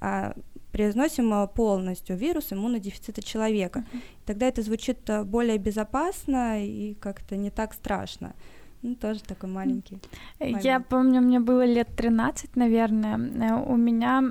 [0.00, 0.36] а
[0.70, 3.84] произносим э, полностью вирус иммунодефицита человека.
[4.26, 8.36] Тогда это звучит э, более безопасно и как-то не так страшно.
[8.86, 9.98] Ну, тоже такой маленький.
[10.38, 10.64] Момент.
[10.64, 13.18] Я помню, мне было лет 13, наверное.
[13.18, 14.22] Э, у меня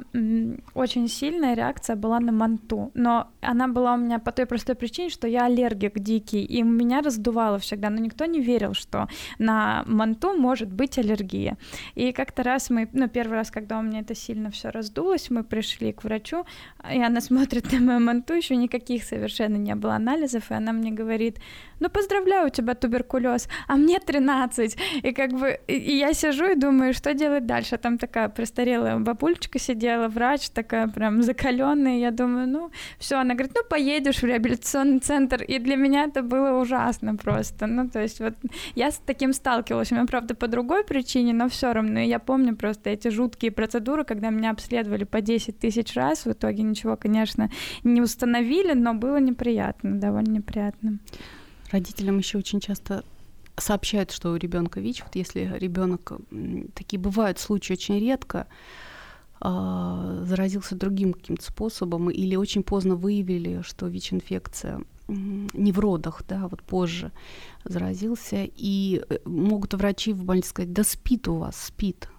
[0.73, 2.89] очень сильная реакция была на манту.
[2.93, 7.01] Но она была у меня по той простой причине, что я аллергик дикий, и меня
[7.01, 7.89] раздувало всегда.
[7.89, 11.57] Но никто не верил, что на манту может быть аллергия.
[11.95, 15.43] И как-то раз мы, ну, первый раз, когда у меня это сильно все раздулось, мы
[15.43, 16.45] пришли к врачу,
[16.93, 20.91] и она смотрит на мою манту, еще никаких совершенно не было анализов, и она мне
[20.91, 21.39] говорит,
[21.81, 24.44] ну, поздравляю, у тебя туберкулез, а мне 13.
[25.01, 27.77] И как бы и я сижу и думаю, что делать дальше.
[27.77, 31.99] Там такая престарелая бабульчика сидела, врач такая прям закаленная.
[31.99, 33.17] Я думаю, ну, все.
[33.17, 35.43] Она говорит, ну, поедешь в реабилитационный центр.
[35.43, 37.67] И для меня это было ужасно просто.
[37.67, 38.33] Ну, то есть вот
[38.75, 39.91] я с таким сталкивалась.
[39.91, 41.99] У меня, правда, по другой причине, но все равно.
[41.99, 46.25] И я помню просто эти жуткие процедуры, когда меня обследовали по 10 тысяч раз.
[46.25, 47.49] В итоге ничего, конечно,
[47.83, 50.99] не установили, но было неприятно, довольно неприятно.
[51.71, 53.03] Родителям еще очень часто
[53.57, 55.03] сообщают, что у ребенка ВИЧ.
[55.03, 56.13] Вот если ребенок
[56.73, 58.47] такие бывают случаи очень редко,
[59.41, 66.47] а, заразился другим каким-то способом или очень поздно выявили, что ВИЧ-инфекция не в родах, да,
[66.47, 67.11] вот позже
[67.63, 72.09] заразился, и э, могут врачи в больнице сказать, да спит у вас, спит,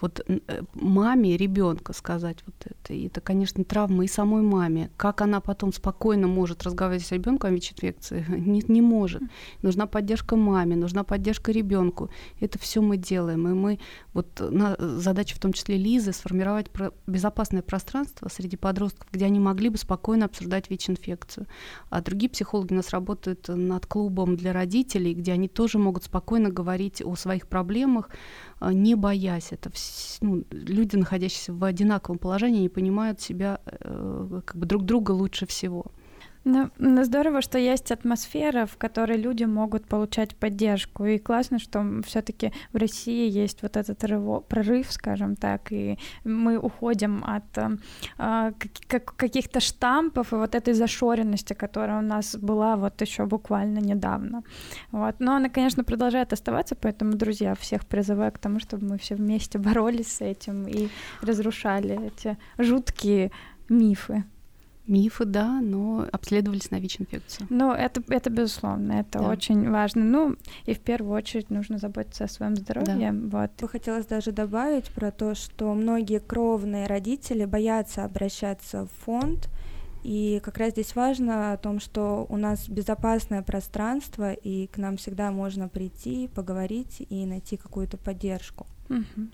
[0.00, 0.38] вот э,
[0.74, 2.94] маме ребенка сказать вот это.
[2.94, 4.90] И это, конечно, травма и самой маме.
[4.96, 8.24] Как она потом спокойно может разговаривать с ребенком о ВИЧ-инфекции?
[8.52, 9.22] Не, не может.
[9.62, 12.10] Нужна поддержка маме, нужна поддержка ребенку.
[12.40, 13.48] Это все мы делаем.
[13.48, 13.78] И мы,
[14.12, 19.40] вот на, задача в том числе Лизы, сформировать про, безопасное пространство среди подростков, где они
[19.40, 21.46] могли бы спокойно обсуждать ВИЧ-инфекцию.
[21.90, 26.50] А другие психологи у нас работают над клубом для родителей, где они тоже могут спокойно
[26.50, 29.52] говорить о своих проблемах, а, не боясь.
[29.52, 29.70] Это
[30.20, 35.46] ну, люди, находящиеся в одинаковом положении, не понимают себя, э, как бы друг друга лучше
[35.46, 35.86] всего.
[36.44, 41.04] Ну, ну, здорово, что есть атмосфера, в которой люди могут получать поддержку.
[41.04, 46.58] И классно, что все-таки в России есть вот этот рыво, прорыв, скажем так, и мы
[46.58, 47.58] уходим от
[48.18, 48.52] э,
[48.88, 54.42] как, каких-то штампов и вот этой зашоренности, которая у нас была вот еще буквально недавно.
[54.90, 55.14] Вот.
[55.20, 59.58] Но она, конечно, продолжает оставаться, поэтому, друзья, всех призываю к тому, чтобы мы все вместе
[59.58, 60.88] боролись с этим и
[61.20, 63.30] разрушали эти жуткие
[63.68, 64.24] мифы.
[64.86, 67.46] Мифы, да, но обследовались на ВИЧ-инфекцию.
[67.50, 69.28] Ну, это, это безусловно, это да.
[69.28, 70.04] очень важно.
[70.04, 73.12] Ну, и в первую очередь нужно заботиться о своем здоровье.
[73.12, 73.38] Да.
[73.38, 73.50] Вот.
[73.60, 79.48] Бы хотелось даже добавить про то, что многие кровные родители боятся обращаться в фонд,
[80.02, 84.96] и как раз здесь важно о том, что у нас безопасное пространство, и к нам
[84.96, 88.66] всегда можно прийти, поговорить и найти какую-то поддержку.
[88.88, 89.28] Угу.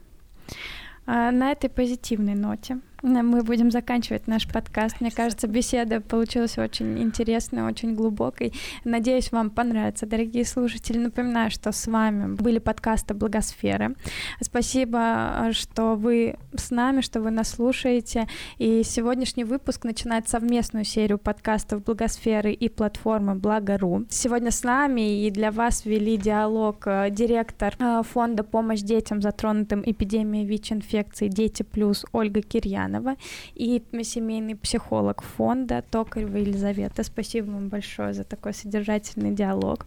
[1.07, 5.01] А на этой позитивной ноте Мы будем заканчивать наш подкаст.
[5.01, 8.53] Мне кажется, беседа получилась очень интересной, очень глубокой.
[8.83, 10.99] Надеюсь, вам понравится, дорогие слушатели.
[10.99, 13.95] Напоминаю, что с вами были подкасты Благосферы.
[14.41, 18.27] Спасибо, что вы с нами, что вы нас слушаете.
[18.57, 24.07] И сегодняшний выпуск начинает совместную серию подкастов Благосферы и платформы Благо.ру.
[24.11, 29.85] Сегодня с нами и для вас вели диалог э, директор э, фонда «Помощь детям, затронутым
[29.87, 33.17] эпидемией ВИЧ-инфекции Дети Плюс» Ольга Кирьян Ульянова
[33.55, 37.03] и семейный психолог фонда Токарева Елизавета.
[37.03, 39.87] Спасибо вам большое за такой содержательный диалог.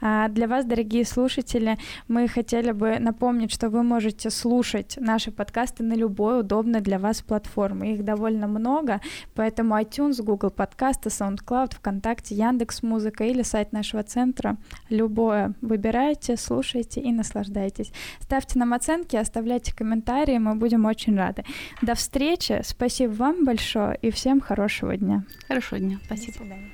[0.00, 1.78] А для вас, дорогие слушатели,
[2.08, 7.22] мы хотели бы напомнить, что вы можете слушать наши подкасты на любой удобной для вас
[7.22, 7.94] платформе.
[7.94, 9.00] Их довольно много,
[9.34, 14.56] поэтому iTunes, Google подкасты, SoundCloud, ВКонтакте, Яндекс Музыка или сайт нашего центра.
[14.90, 17.92] Любое выбирайте, слушайте и наслаждайтесь.
[18.20, 21.44] Ставьте нам оценки, оставляйте комментарии, мы будем очень рады.
[21.80, 22.41] До встречи!
[22.42, 22.62] Встречи.
[22.64, 25.24] Спасибо вам большое и всем хорошего дня.
[25.46, 25.98] Хорошего дня.
[26.04, 26.32] Спасибо.
[26.32, 26.70] До свидания.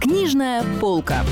[0.00, 1.22] Книжная полка.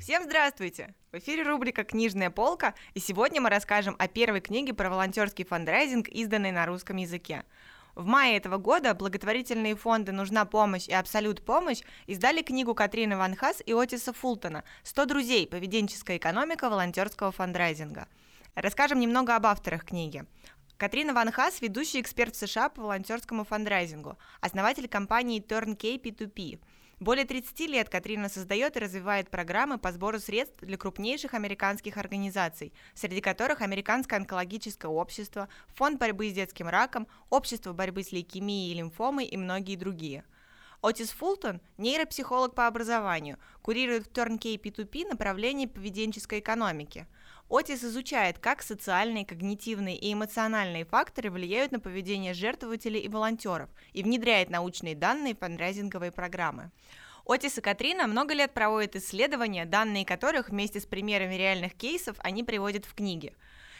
[0.00, 0.94] Всем здравствуйте!
[1.12, 6.08] В эфире рубрика «Книжная полка», и сегодня мы расскажем о первой книге про волонтерский фандрайзинг,
[6.08, 7.44] изданной на русском языке.
[7.94, 13.36] В мае этого года благотворительные фонды «Нужна помощь» и «Абсолют помощь» издали книгу Катрины Ван
[13.36, 15.46] Хас и Отиса Фултона «100 друзей.
[15.46, 18.08] Поведенческая экономика волонтерского фандрайзинга».
[18.56, 20.24] Расскажем немного об авторах книги.
[20.76, 26.58] Катрина Ван Хас– ведущий эксперт США по волонтерскому фандрайзингу, основатель компании Turnkey P2P–
[27.00, 32.72] более 30 лет Катрина создает и развивает программы по сбору средств для крупнейших американских организаций,
[32.94, 38.74] среди которых Американское онкологическое общество, Фонд борьбы с детским раком, Общество борьбы с лейкемией и
[38.74, 40.24] лимфомой и многие другие.
[40.82, 47.06] Отис Фултон– нейропсихолог по образованию, курирует в Turnkey P2P направление поведенческой экономики–
[47.50, 54.02] Отис изучает, как социальные, когнитивные и эмоциональные факторы влияют на поведение жертвователей и волонтеров и
[54.02, 56.70] внедряет научные данные в фандрайзинговые программы.
[57.26, 62.44] Отис и Катрина много лет проводят исследования, данные которых вместе с примерами реальных кейсов они
[62.44, 63.34] приводят в книге.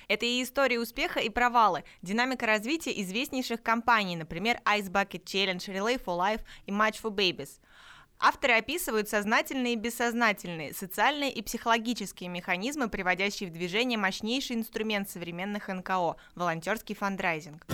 [0.08, 6.02] Это и истории успеха и провалы, динамика развития известнейших компаний, например, Ice Bucket Challenge, Relay
[6.02, 7.60] for Life и Match for Babies–
[8.26, 15.68] Авторы описывают сознательные и бессознательные, социальные и психологические механизмы, приводящие в движение мощнейший инструмент современных
[15.68, 17.66] НКО– волонтерский фандрайзинг.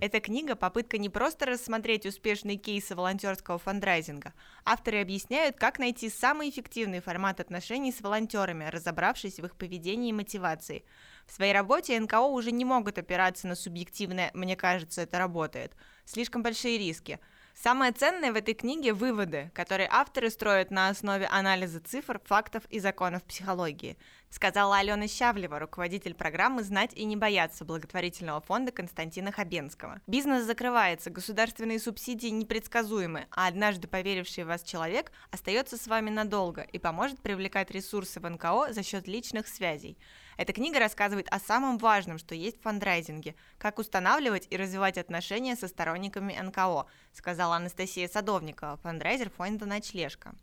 [0.00, 4.34] Эта книга– попытка не просто рассмотреть успешные кейсы волонтерского фандрайзинга.
[4.64, 10.12] Авторы объясняют, как найти самый эффективный формат отношений с волонтерами, разобравшись в их поведении и
[10.12, 10.84] мотивации.
[11.26, 15.72] В своей работе НКО уже не могут опираться на субъективное «мне кажется, это работает».
[16.04, 17.18] Слишком большие риски–
[17.54, 22.80] Самое ценное в этой книге– выводы, которые авторы строят на основе анализа цифр, фактов и
[22.80, 23.98] законов психологии,
[24.30, 30.00] сказала Алена Щавлева, руководитель программы «Знать и не бояться» благотворительного фонда Константина Хабенского.
[30.06, 36.62] Бизнес закрывается, государственные субсидии непредсказуемы, а однажды поверивший в вас человек остается с вами надолго
[36.62, 39.98] и поможет привлекать ресурсы в НКО за счет личных связей.
[40.36, 45.56] Эта книга рассказывает о самом важном, что есть в фандрайзинге, как устанавливать и развивать отношения
[45.56, 50.34] со сторонниками НКО, сказала Анастасия Садовникова, фандрайзер фонда «Ночлежка».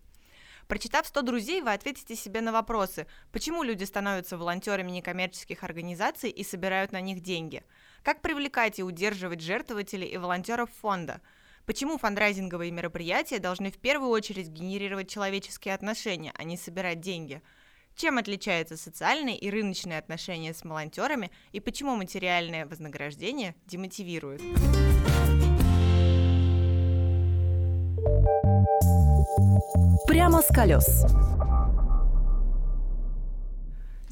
[0.67, 6.43] Прочитав 100 друзей, вы ответите себе на вопросы, почему люди становятся волонтерами некоммерческих организаций и
[6.43, 7.63] собирают на них деньги,
[8.03, 11.21] как привлекать и удерживать жертвователей и волонтеров фонда,
[11.65, 17.41] почему фандрайзинговые мероприятия должны в первую очередь генерировать человеческие отношения, а не собирать деньги–
[17.95, 24.41] чем отличаются социальные и рыночные отношения с волонтерами и почему материальное вознаграждение демотивирует?
[30.07, 31.05] Прямо с колес.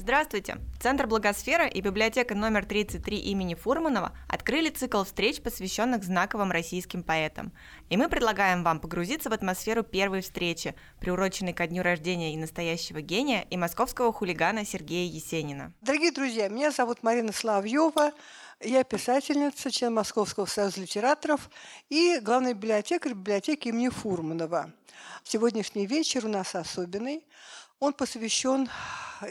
[0.08, 0.56] Здравствуйте!
[0.80, 7.52] Центр Благосфера и библиотека номер 33 имени Фурманова открыли цикл встреч, посвященных знаковым российским поэтам.
[7.90, 13.02] И мы предлагаем вам погрузиться в атмосферу первой встречи, приуроченной ко дню рождения и настоящего
[13.02, 15.74] гения, и московского хулигана Сергея Есенина.
[15.82, 18.12] Дорогие друзья, меня зовут Марина Славьева.
[18.62, 21.50] Я писательница, член Московского союза литераторов
[21.90, 24.72] и главный библиотекарь библиотеки имени Фурманова.
[25.22, 27.26] Сегодняшний вечер у нас особенный.
[27.80, 28.68] Он посвящен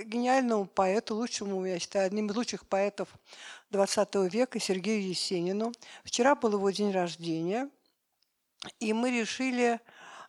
[0.05, 3.09] гениальному поэту, лучшему, я считаю, одним из лучших поэтов
[3.71, 5.73] XX века Сергею Есенину.
[6.05, 7.69] Вчера был его день рождения,
[8.79, 9.81] и мы решили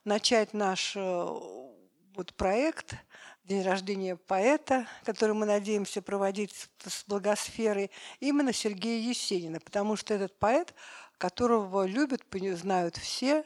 [0.04, 2.96] начать наш э, вот проект
[3.44, 10.36] день рождения поэта, который мы надеемся проводить с благосферой, именно Сергея Есенина, потому что этот
[10.40, 10.74] поэт,
[11.18, 12.22] которого любят,
[12.56, 13.44] знают все,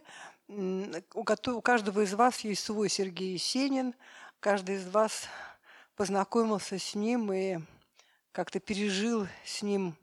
[0.49, 3.95] у каждого из вас есть свой Сергей Есенин,
[4.43, 5.29] каждый из вас
[5.95, 7.59] познакомился с ним и
[8.33, 9.95] как-то пережил с ним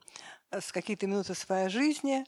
[0.50, 2.26] э, с какие-то минуты своей жизни.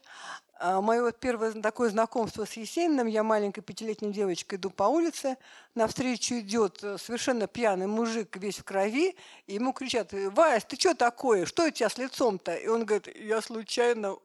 [0.60, 5.38] А, Мое вот первое такое знакомство с Есениным, я маленькой пятилетней девочкой иду по улице,
[5.74, 10.94] навстречу идет э, совершенно пьяный мужик весь в крови, и ему кричат, «Вась, ты что
[10.94, 11.46] такое?
[11.46, 14.18] Что у тебя с лицом-то?» И он говорит, «Я случайно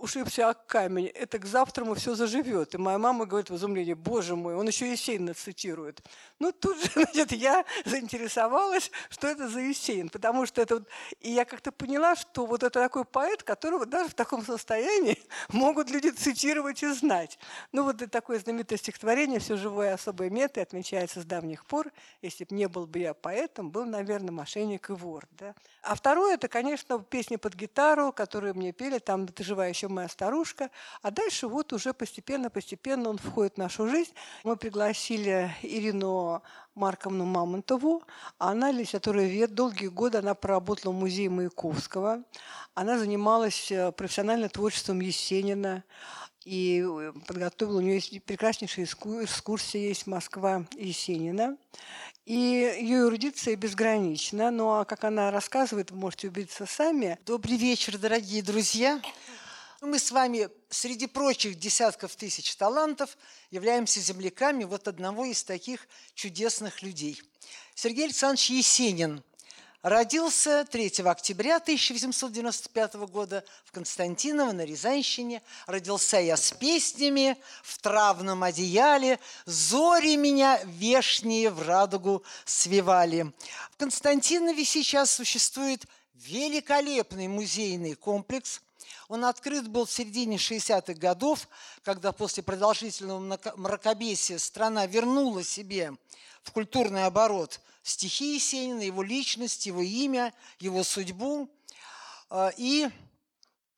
[0.00, 2.74] ушибся о камень, это к завтраму все заживет.
[2.74, 6.02] И моя мама говорит в изумлении, боже мой, он еще Есенина цитирует.
[6.38, 10.84] Ну, тут же, значит, я заинтересовалась, что это за Есенин, потому что это...
[11.20, 15.18] И я как-то поняла, что вот это такой поэт, которого даже в таком состоянии
[15.48, 17.38] могут люди цитировать и знать.
[17.72, 21.92] Ну, вот это такое знаменитое стихотворение «Все живое особое мета» отмечается с давних пор.
[22.22, 25.26] Если бы не был бы я поэтом, был, наверное, мошенник и вор.
[25.32, 25.54] Да?
[25.82, 30.08] А второе, это, конечно, песни под гитару, которые мне пели, там «Ты живая еще моя
[30.08, 30.70] старушка.
[31.02, 34.12] А дальше вот уже постепенно-постепенно он входит в нашу жизнь.
[34.44, 36.42] Мы пригласили Ирину
[36.74, 38.02] Марковну Мамонтову.
[38.38, 39.54] Она литературовед.
[39.54, 42.22] Долгие годы она проработала в музее Маяковского.
[42.74, 45.84] Она занималась э, профессиональным творчеством Есенина
[46.44, 51.56] и э, подготовила, у нее есть прекраснейшая экскурсия, есть Москва Есенина.
[52.24, 54.50] И ее эрудиция безгранична.
[54.50, 57.18] Ну а как она рассказывает, вы можете убедиться сами.
[57.26, 59.00] Добрый вечер, дорогие друзья.
[59.82, 63.16] Мы с вами среди прочих десятков тысяч талантов
[63.50, 67.22] являемся земляками вот одного из таких чудесных людей.
[67.74, 69.24] Сергей Александрович Есенин
[69.80, 75.40] родился 3 октября 1895 года в Константиново на Рязанщине.
[75.66, 83.32] Родился я с песнями в травном одеяле, зори меня вешние в радугу свивали.
[83.70, 88.60] В Константинове сейчас существует великолепный музейный комплекс–
[89.08, 91.48] он открыт был в середине 60-х годов,
[91.82, 95.94] когда после продолжительного мракобесия страна вернула себе
[96.42, 101.50] в культурный оборот стихи Есенина, его личность, его имя, его судьбу.
[102.28, 102.88] А, и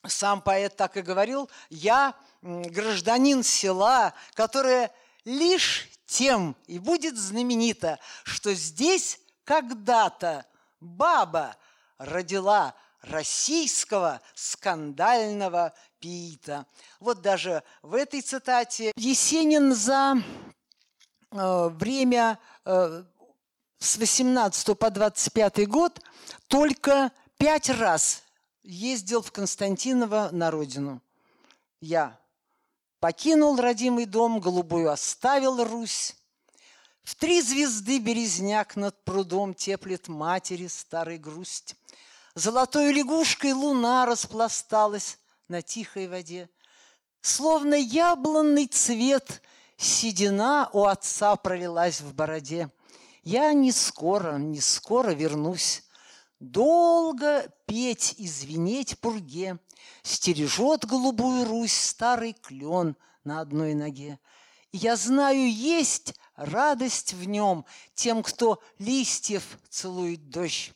[0.07, 4.93] сам поэт так и говорил, я гражданин села, которое
[5.25, 10.45] лишь тем и будет знаменито, что здесь когда-то
[10.81, 11.57] баба
[11.99, 16.67] родила российского скандального пиита.
[17.01, 20.17] Вот даже в этой цитате Есенин за
[21.31, 23.05] э, время э,
[23.79, 26.01] с 18 по 25 год
[26.49, 28.23] только пять раз
[28.63, 31.03] ездил в Константиново на родину.
[31.81, 32.19] Я
[33.01, 36.15] покинул родимый дом, голубую оставил Русь.
[37.03, 41.75] В три звезды березняк над прудом теплит матери старый грусть.
[42.35, 45.19] Золотой лягушкой луна распласталась
[45.49, 46.49] на тихой воде.
[47.21, 49.43] Словно яблонный цвет
[49.77, 52.71] седина у отца пролилась в бороде.
[53.23, 55.85] Я не скоро, не скоро вернусь.
[56.41, 59.59] Долго петь и звенеть пурге
[60.03, 64.19] Стережет голубую Русь старый клен на одной ноге.
[64.73, 70.73] Я знаю, есть радость в нем Тем, кто листьев целует дождь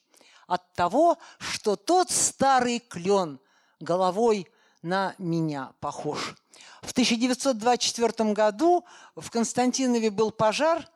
[0.46, 3.40] от того, что тот старый клен
[3.80, 4.48] головой
[4.82, 6.34] на меня похож.
[6.82, 8.84] В 1924 году
[9.16, 10.88] в Константинове был пожар,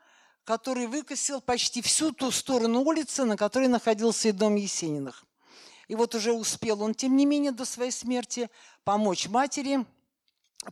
[0.44, 5.24] который выкосил почти всю ту сторону улицы, на которой находился и дом Есениных.
[5.88, 8.48] И вот уже успел он, тем не менее, до своей смерти
[8.84, 9.84] помочь матери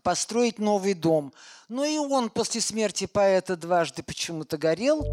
[0.02, 1.32] построить новый дом.
[1.68, 5.04] Но и он после смерти поэта дважды почему-то горел.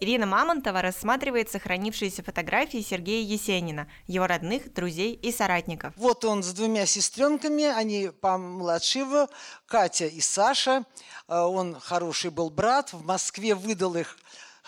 [0.00, 5.94] Ирина Мамонтова рассматривает сохранившиеся фотографии Сергея Есенина, его родных, друзей и соратников.
[5.96, 9.28] Вот он с двумя сестренками, они помладше его,
[9.66, 10.84] Катя и Саша.
[11.28, 14.18] А, он хороший был брат, в Москве выдал их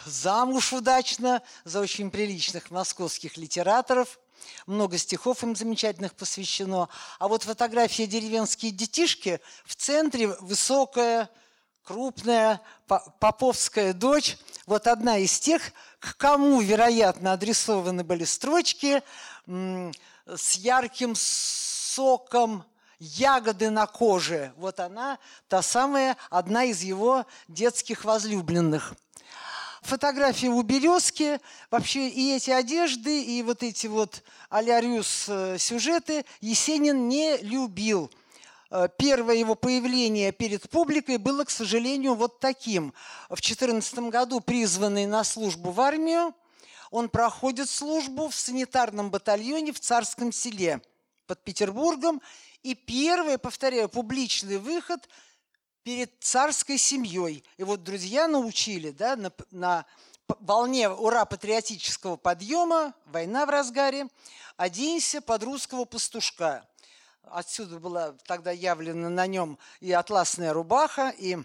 [0.05, 4.21] замуж удачно за очень приличных московских литераторов.
[4.67, 6.89] Много стихов им замечательных посвящено.
[7.19, 11.31] А вот фотография «Деревенские детишки» в центре высокая,
[11.87, 15.63] крупная поповская дочь, вот одна из тех,
[16.01, 19.03] к кому, вероятно, адресованы были строчки
[19.47, 22.65] с ярким соком
[22.99, 24.53] ягоды на коже.
[24.57, 25.19] Вот она,
[25.49, 28.95] та самая, одна из его детских возлюбленных.
[29.83, 31.39] Фотография у березки,
[31.71, 38.11] вообще и эти одежды, и вот эти вот алярюс э, сюжеты Есенин не любил–
[38.99, 42.93] первое его появление перед публикой было, к сожалению, вот таким.
[43.29, 46.35] В 2014 году призванный на службу в армию,
[46.91, 50.81] он проходит службу в санитарном батальоне в Царском селе
[51.27, 52.21] под Петербургом.
[52.63, 55.09] И первый, повторяю, публичный выход
[55.83, 57.45] перед царской семьей.
[57.59, 59.87] И вот друзья научили да, на, на
[60.41, 64.09] волне ура-патриотического подъема, война в разгаре,
[64.57, 66.69] оденься под русского пастушка.
[67.27, 71.39] Отсюда была тогда явлена на нем и атласная рубаха, и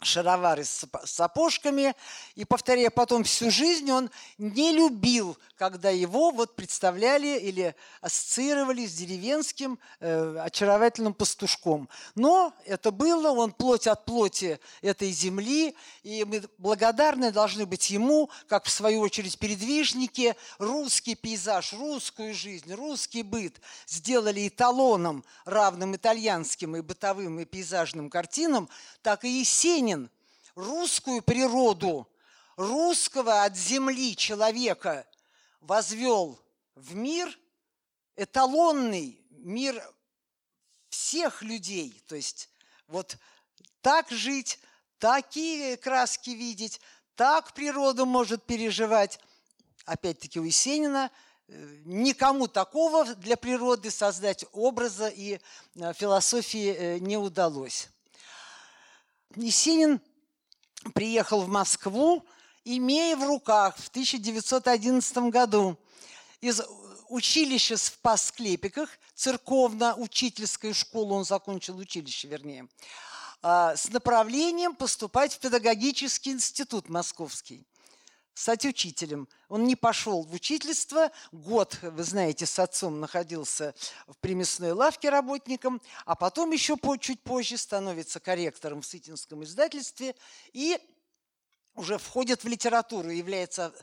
[0.00, 1.94] шаровары с сапожками.
[2.34, 8.94] И, повторяя потом всю жизнь, он не любил, когда его вот представляли или ассоциировали с
[8.94, 11.88] деревенским э, очаровательным пастушком.
[12.14, 18.30] Но это было, он плоть от плоти этой земли, и мы благодарны должны быть ему,
[18.46, 26.76] как в свою очередь передвижники, русский пейзаж, русскую жизнь, русский быт сделали эталоном, равным итальянским
[26.76, 28.68] и бытовым и пейзажным картинам,
[29.02, 30.10] так и Есенин Ленин
[30.54, 32.08] русскую природу,
[32.56, 35.06] русского от земли человека
[35.60, 36.38] возвел
[36.74, 37.38] в мир
[38.16, 39.82] эталонный, мир
[40.90, 42.02] всех людей.
[42.08, 42.50] То есть
[42.86, 43.16] вот
[43.80, 44.58] так жить,
[44.98, 46.80] такие краски видеть,
[47.14, 49.20] так природу может переживать.
[49.86, 51.10] Опять-таки у Есенина
[51.46, 55.40] э, никому такого для природы создать образа и
[55.76, 57.88] э, философии э, не удалось.
[59.40, 60.00] Есенин
[60.94, 62.24] приехал в Москву,
[62.64, 65.78] имея в руках в 1911 году
[66.40, 66.62] из
[67.08, 72.68] училища в Пасклепиках, церковно-учительскую школу, он закончил училище, вернее,
[73.42, 77.66] а, с направлением поступать в педагогический институт московский
[78.38, 79.28] стать учителем.
[79.48, 81.10] Он не пошел в учительство.
[81.32, 83.74] Год, вы знаете, с отцом находился
[84.06, 90.14] в примесной лавке работником, а потом еще по, чуть позже становится корректором в Сытинском издательстве
[90.52, 90.78] и
[91.74, 93.74] уже входит в литературу, является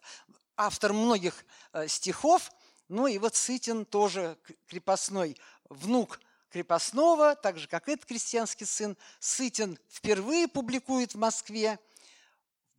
[0.55, 2.49] автором многих э, стихов.
[2.87, 4.37] Ну и вот Сытин тоже
[4.67, 5.35] крепостной
[5.67, 8.95] внук крепостного, так же, как этот крестьянский сын.
[9.19, 11.77] Сытин впервые публикует в Москве–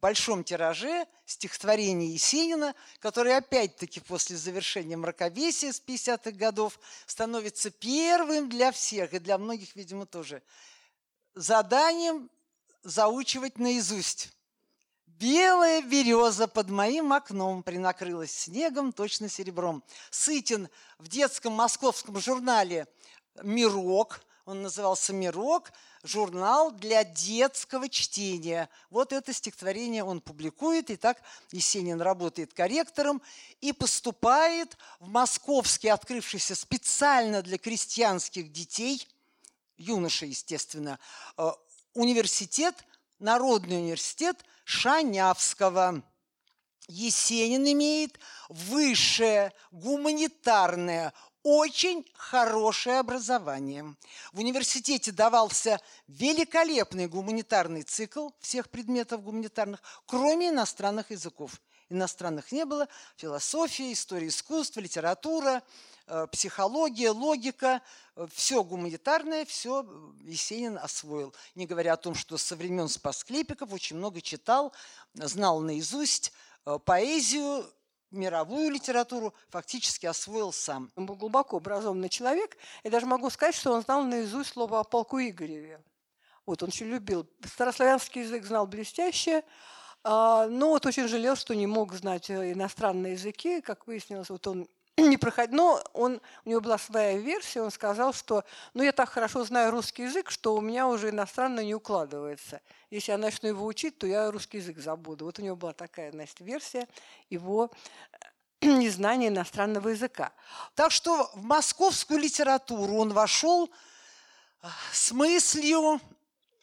[0.06, 8.70] большом тираже стихотворение Есенина, которое опять-таки после завершения мракобесия с 50-х годов становится первым для
[8.70, 10.44] всех, и для многих, видимо, тоже,
[11.34, 12.30] заданием
[12.84, 14.30] заучивать наизусть.
[15.06, 19.82] Белая береза под моим окном принакрылась снегом, точно серебром.
[20.12, 22.86] Сытин в детском московском журнале
[23.42, 25.72] «Мирок», он назывался «Мирок»,
[26.06, 28.68] журнал для детского чтения.
[28.90, 31.20] Вот это стихотворение он публикует, и так
[31.52, 33.20] Есенин работает корректором
[33.60, 39.06] и поступает в московский, открывшийся специально для крестьянских детей,
[39.76, 40.98] юношей, естественно,
[41.36, 41.50] э,
[41.94, 42.74] университет,
[43.18, 46.02] Народный университет Шанявского.
[46.86, 48.18] Есенин имеет
[48.50, 51.14] высшее гуманитарное
[51.46, 53.94] очень хорошее образование.
[54.32, 61.52] В университете давался великолепный гуманитарный цикл всех предметов гуманитарных, кроме иностранных языков.
[61.88, 62.88] Иностранных не было.
[63.16, 65.62] Философия, история искусства, литература,
[66.08, 67.80] э, психология, логика,
[68.16, 69.86] э, все гуманитарное, все
[70.24, 71.32] Есенин освоил.
[71.54, 74.72] Не говоря о том, что со времен Спасклепиков очень много читал,
[75.14, 76.32] знал наизусть
[76.64, 77.64] э, поэзию,
[78.10, 80.90] мировую литературу фактически освоил сам.
[80.96, 84.84] Он был глубоко образованный человек, и даже могу сказать, что он знал наизусть слово о
[84.84, 85.82] полку Игореве.
[86.46, 87.28] Вот он очень любил.
[87.44, 89.42] Старославянский язык знал блестяще,
[90.04, 93.60] а, но вот очень жалел, что не мог знать э, иностранные языки.
[93.60, 95.56] Как выяснилось, вот он не проходил.
[95.56, 98.44] Но он, у него была своя версия, он сказал, что
[98.74, 102.60] ну, я так хорошо знаю русский язык, что у меня уже иностранно не укладывается.
[102.90, 105.26] Если я начну его учить, то я русский язык забуду.
[105.26, 106.88] Вот у него была такая значит, версия
[107.28, 107.70] его
[108.60, 110.32] э, незнания иностранного языка.
[110.74, 113.70] Так что в московскую литературу он вошел
[114.62, 116.00] э, с мыслью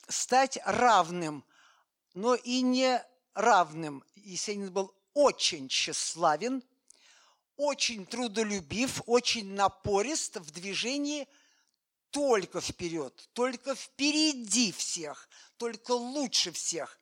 [0.08, 1.46] стать равным,
[2.16, 3.04] но и не
[3.36, 4.04] равным.
[4.16, 6.64] Есенин был очень тщеславен–
[7.58, 11.28] очень трудолюбив, очень напорист в движении
[12.10, 17.00] только вперед, только впереди всех, только лучше всех.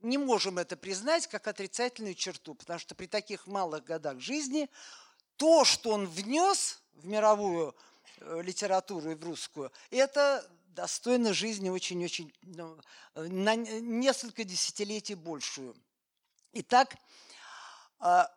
[0.00, 4.70] Не можем это признать как отрицательную черту, потому что при таких малых годах жизни
[5.36, 7.74] то, что он внес в мировую
[8.18, 12.78] э, литературу и в русскую, это достойно жизни очень-очень ну,
[13.14, 15.74] на несколько десятилетий большую.
[16.52, 16.96] Итак,
[17.98, 18.30] а,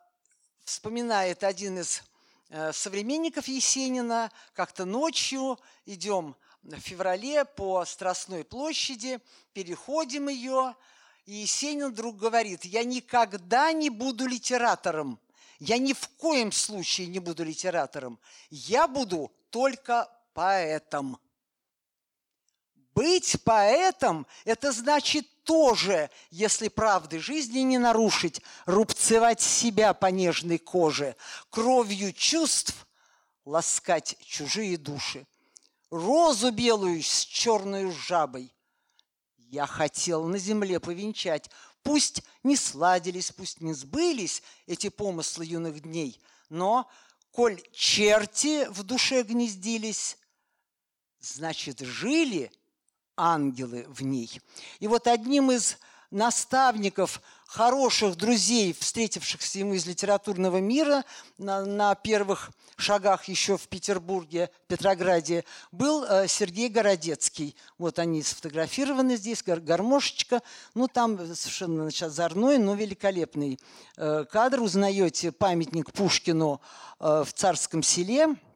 [0.64, 2.02] вспоминает один из
[2.50, 9.20] э, современников Есенина, как-то ночью идем в феврале по Страстной площади,
[9.52, 10.74] переходим ее,
[11.26, 15.18] и Есенин вдруг говорит, я никогда не буду литератором,
[15.58, 18.18] я ни в коем случае не буду литератором,
[18.50, 21.18] я буду только поэтом.
[22.94, 31.16] Быть поэтом– это значит тоже, если правды жизни не нарушить, рубцевать себя по нежной коже,
[31.48, 32.86] кровью чувств
[33.46, 35.26] ласкать чужие души.
[35.90, 38.54] Розу белую с черной жабой
[39.36, 41.50] я хотел на земле повенчать.
[41.82, 46.20] Пусть не сладились, пусть не сбылись эти помыслы юных дней,
[46.50, 46.90] но,
[47.30, 50.18] коль черти в душе гнездились,
[51.20, 52.52] значит, жили–
[53.16, 54.40] ангелы в ней.
[54.80, 55.78] И вот одним из
[56.12, 61.04] наставников, хороших друзей, встретившихся ему из литературного мира
[61.38, 67.56] на, на первых шагах еще в Петербурге, Петрограде, был э, Сергей Городецкий.
[67.78, 70.42] Вот они сфотографированы здесь, гар гармошечка.
[70.74, 73.58] Ну, там совершенно значит, озорной, но великолепный
[73.96, 74.62] э, кадр.
[74.62, 76.60] Узнаете памятник Пушкину
[77.00, 78.36] э, в Царском селе–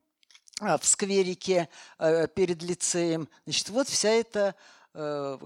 [0.61, 3.29] в скверике э, перед лицеем.
[3.45, 4.55] Значит, вот вся эта
[4.95, 5.39] э,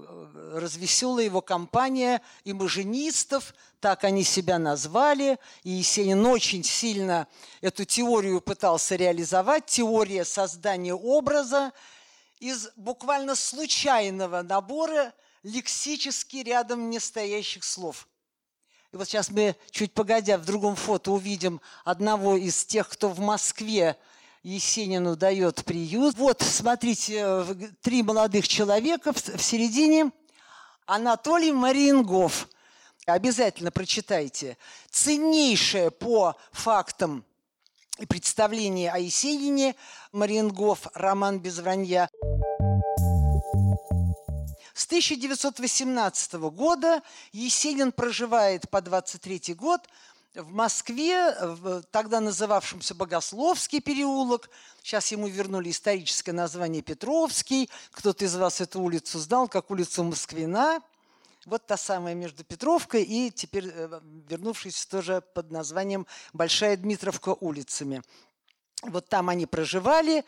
[0.53, 7.27] развеселая его компания имажинистов, так они себя назвали, и Есенин очень сильно
[7.59, 11.73] эту теорию пытался реализовать, теория создания образа
[12.39, 18.07] из буквально случайного набора лексически рядом не стоящих слов.
[18.93, 23.19] И вот сейчас мы, чуть погодя, в другом фото увидим одного из тех, кто в
[23.19, 23.97] Москве
[24.43, 26.15] Есенину дает приют.
[26.17, 30.11] Вот, смотрите, э, три молодых человека в середине.
[30.85, 32.49] Анатолий Мариенгов.
[33.05, 34.57] Обязательно прочитайте.
[34.89, 37.23] Ценнейшее по фактам
[37.99, 39.75] и представление о Есенине
[40.11, 42.09] Мариенгов, роман без вранья.
[44.73, 49.87] С 1918 года Есенин проживает по 23 год
[50.35, 54.49] в Москве, в тогда называвшемся Богословский переулок,
[54.81, 60.81] сейчас ему вернули историческое название Петровский, кто-то из вас эту улицу знал, как улицу Москвина,
[61.45, 68.01] вот та самая между Петровкой и теперь э, вернувшись тоже под названием Большая Дмитровка улицами.
[68.83, 70.23] Вот там они проживали,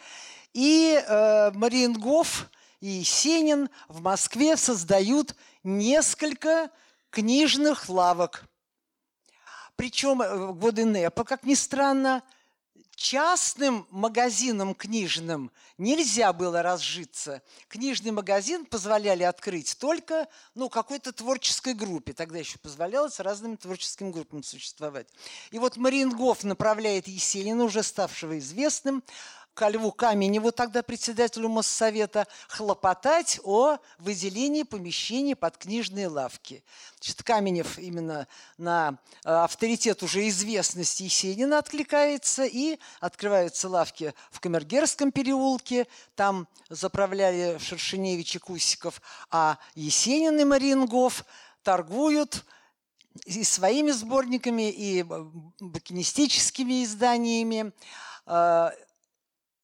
[0.54, 2.49] и э, Мариенгоф
[2.82, 6.70] и Есенин в Москве создают несколько
[7.10, 8.43] книжных лавок–
[9.76, 12.24] причем э, в годы НЭПа, как ни странно,
[12.95, 17.41] частным магазинам книжным нельзя было разжиться.
[17.67, 22.13] Книжный магазин позволяли открыть только ну, какой-то творческой группе.
[22.13, 25.07] Тогда еще позволялось разным творческим группам существовать.
[25.51, 29.03] И вот Марингов направляет Есенина, уже ставшего известным,
[29.54, 36.64] ко Льву Каменеву, тогда председателю Моссовета, хлопотать о выделении помещений под книжные лавки.
[36.95, 38.28] Значит, Каменев именно
[38.58, 47.58] на э, авторитет уже известности Есенина откликается, и открываются лавки в Камергерском переулке, там заправляли
[47.60, 51.26] Шершеневич и Кусиков, а Есенин и Марингов
[51.62, 52.43] торгуют
[53.26, 55.04] и своими сборниками, и
[55.60, 57.72] букинистическими изданиями
[58.26, 58.70] э,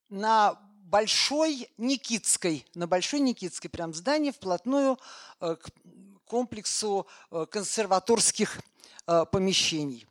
[0.09, 0.57] на
[0.89, 4.97] Большой Никитской, на Большой Никитской прям здание вплотную
[5.39, 5.69] э, к
[6.25, 8.59] комплексу э, консерваторских
[9.05, 10.07] э, помещений.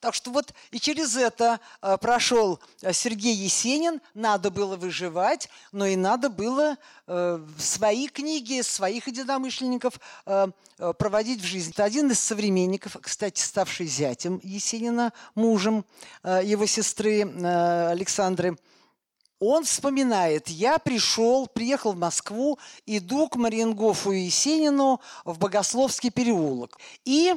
[0.00, 1.60] Так что вот и через это
[2.00, 2.58] прошел
[2.90, 4.00] Сергей Есенин.
[4.14, 6.78] Надо было выживать, но и надо было
[7.58, 10.00] свои книги, своих единомышленников
[10.96, 11.72] проводить в жизнь.
[11.72, 15.84] Это один из современников, кстати, ставший зятем Есенина, мужем
[16.24, 17.30] его сестры
[17.90, 18.56] Александры–
[19.40, 26.78] он вспоминает, я пришел, приехал в Москву, иду к Мариенгофу и Есенину в Богословский переулок.
[27.06, 27.34] И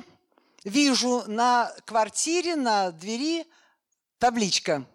[0.66, 3.48] вижу на квартире, на двери
[4.20, 4.86] табличка.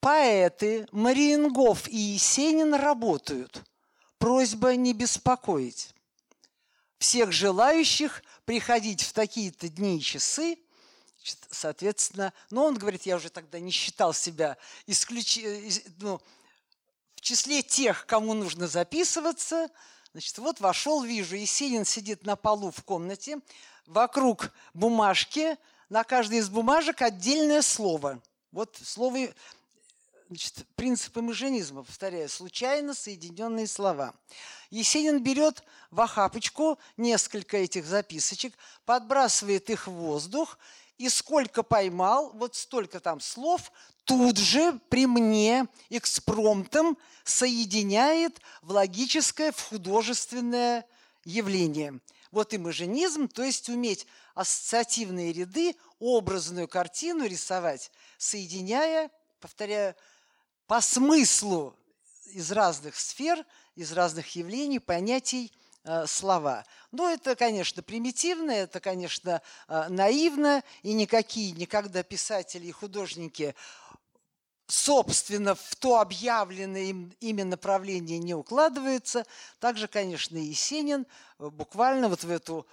[0.00, 3.62] Поэты Мариенгоф и Есенин работают.
[4.18, 5.94] Просьба не беспокоить.
[6.98, 10.58] Всех желающих приходить в такие-то дни и часы
[11.50, 14.56] соответственно, но он говорит, я уже тогда не считал себя
[14.86, 15.38] исключ...
[15.38, 16.20] Э, ну,
[17.18, 19.68] в числе тех, кому нужно записываться.
[20.12, 23.40] Значит, вот вошел, вижу, Есенин сидит на полу в комнате,
[23.86, 25.58] вокруг бумажки,
[25.88, 28.22] на каждой из бумажек отдельное слово.
[28.52, 29.18] Вот слово,
[30.28, 34.14] значит, принцип имажинизма, повторяю, случайно соединенные слова.
[34.70, 38.54] Есенин берет в охапочку несколько этих записочек,
[38.84, 40.56] подбрасывает их в воздух
[40.98, 43.72] и сколько поймал, вот столько там слов,
[44.04, 50.84] тут же при мне экспромтом соединяет в логическое, в художественное
[51.24, 52.00] явление.
[52.32, 59.94] Вот имажинизм, то есть уметь ассоциативные ряды, образную картину рисовать, соединяя, повторяю,
[60.66, 61.74] по смыслу
[62.26, 63.44] из разных сфер,
[63.76, 65.52] из разных явлений, понятий
[66.06, 66.64] слова.
[66.90, 73.54] Но это, конечно, примитивно, это, конечно, э, наивно, и никакие никогда писатели и художники
[74.68, 79.24] собственно, в то объявленное им, ими направление не укладываются.
[79.60, 81.06] Также, конечно, Есенин
[81.38, 82.66] э, буквально вот в эту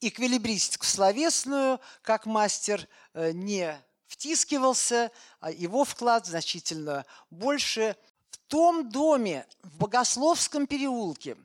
[0.00, 3.76] эквилибристику словесную, как мастер, э, не
[4.06, 5.10] втискивался,
[5.40, 7.96] а его вклад значительно больше.
[8.30, 11.36] В том доме, в Богословском переулке,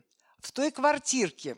[0.42, 1.56] в той квартирке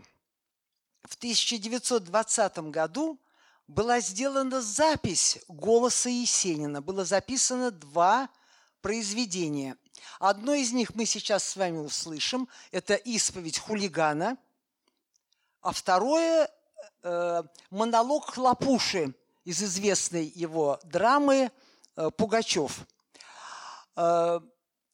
[1.02, 3.18] в 1920 году
[3.66, 6.82] была сделана запись голоса Есенина.
[6.82, 8.28] Было записано два
[8.82, 9.76] произведения.
[10.20, 12.46] Одно из них мы сейчас с вами услышим.
[12.72, 14.36] Это «Исповедь хулигана»,
[15.62, 16.50] а второе
[17.02, 19.14] э, монолог Хлопуши
[19.44, 21.50] из известной его драмы
[21.96, 22.86] э, «Пугачев».
[23.96, 24.40] Э,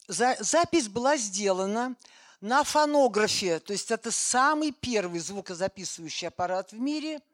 [0.06, 1.96] за, запись была сделана
[2.40, 7.20] на фонографе, то есть это самый первый звукозаписывающий аппарат в мире–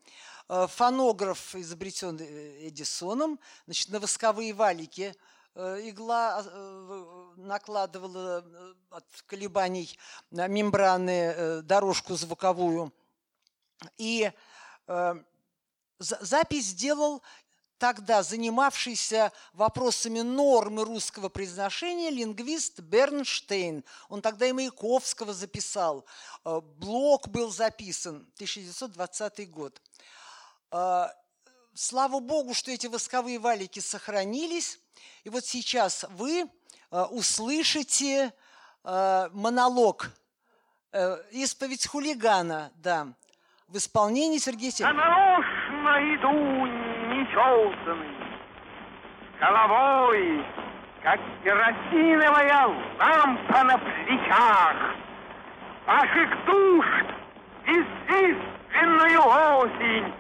[0.49, 5.15] Э, фонограф, изобретен э, Эдисоном, значит, на восковые валики
[5.57, 6.45] э, игла
[7.37, 8.45] накладывала
[8.91, 9.99] от колебаний
[10.31, 12.93] мембраны дорожку звуковую.
[13.99, 14.31] И
[15.99, 17.23] запись сделал
[17.79, 23.85] тогда занимавшийся вопросами нормы русского произношения лингвист Бернштейн.
[24.09, 26.07] Он тогда и Маяковского записал.
[26.45, 29.81] Блок был записан, 1920 год.
[30.71, 31.13] А,
[31.75, 34.79] слава Богу, что эти восковые валики сохранились.
[35.25, 36.51] И вот сейчас вы
[36.91, 38.33] а, услышите
[39.33, 40.13] монолог
[40.93, 43.09] э, «Исповедь хулигана», да,
[43.69, 44.95] в исполнении Сергея Сергеевича.
[46.15, 46.76] иду
[47.37, 48.17] нечесанный,
[49.39, 50.45] головой,
[51.03, 52.67] как керосиновая
[52.99, 54.77] лампа на плечах.
[55.87, 56.87] Ваших душ
[57.67, 60.15] естественную осень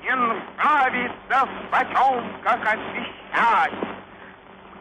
[0.00, 3.72] мне нравится в потемках освещать.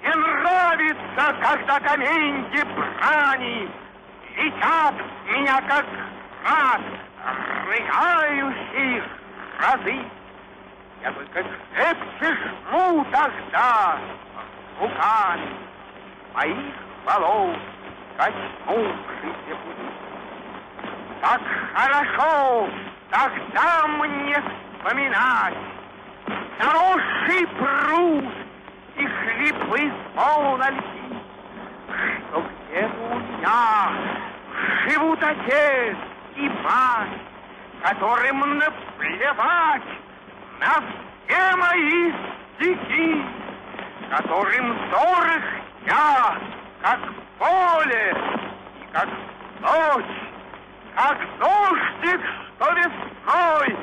[0.01, 3.69] Мне нравится, когда каменьки брани
[4.35, 4.95] Летят
[5.27, 5.85] меня, как
[6.43, 6.81] раз
[7.67, 9.03] рыгающие
[9.59, 10.22] разы.
[11.03, 11.43] Я только
[11.75, 12.37] крепче
[12.71, 13.97] жму тогда
[14.79, 15.49] руками
[16.33, 16.73] Моих
[17.03, 17.57] волос
[18.15, 19.89] коснувшийся пути.
[21.21, 21.41] Так
[21.73, 22.69] хорошо
[23.09, 24.41] тогда мне
[24.77, 25.57] вспоминать
[26.61, 28.25] Заросший пруд
[28.95, 31.03] и хлипы полнольки,
[32.29, 33.91] Что где-то у меня
[34.87, 35.97] живут отец
[36.37, 37.19] и мать,
[37.81, 40.02] Которым наплевать
[40.63, 40.81] на
[41.27, 42.13] все мои
[42.55, 43.25] стихи,
[44.09, 45.43] Которым дорог
[45.85, 46.37] я,
[46.81, 46.99] как
[47.37, 48.15] поле
[48.79, 49.09] и как
[49.59, 50.05] ночь,
[50.95, 52.21] Как дождик,
[52.55, 53.77] что весной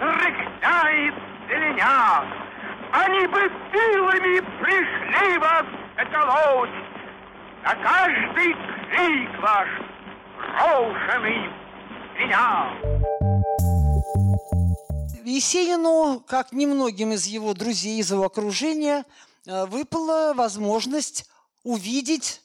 [0.00, 1.14] рыхляет
[1.48, 2.24] зеленя.
[2.92, 5.64] Они бы силами пришли вас
[5.96, 6.70] заколоть.
[7.64, 8.56] На каждый
[8.90, 9.68] крик ваш
[10.36, 11.50] брошенный
[12.18, 12.66] меня.
[15.24, 19.04] Есенину, как немногим из его друзей, из его окружения,
[19.46, 21.26] э, выпала возможность
[21.62, 22.42] увидеть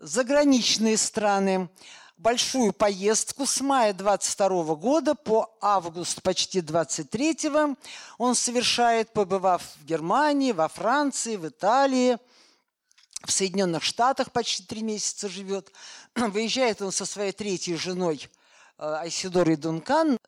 [0.00, 1.68] заграничные страны
[2.16, 7.76] большую поездку с мая 22 года по август почти 23
[8.18, 12.18] он совершает, побывав в Германии, во Франции, в Италии,
[13.24, 15.72] в Соединенных Штатах почти три месяца живет.
[16.14, 18.28] Выезжает он со своей третьей женой
[18.78, 20.18] э, Айсидорой Дункан.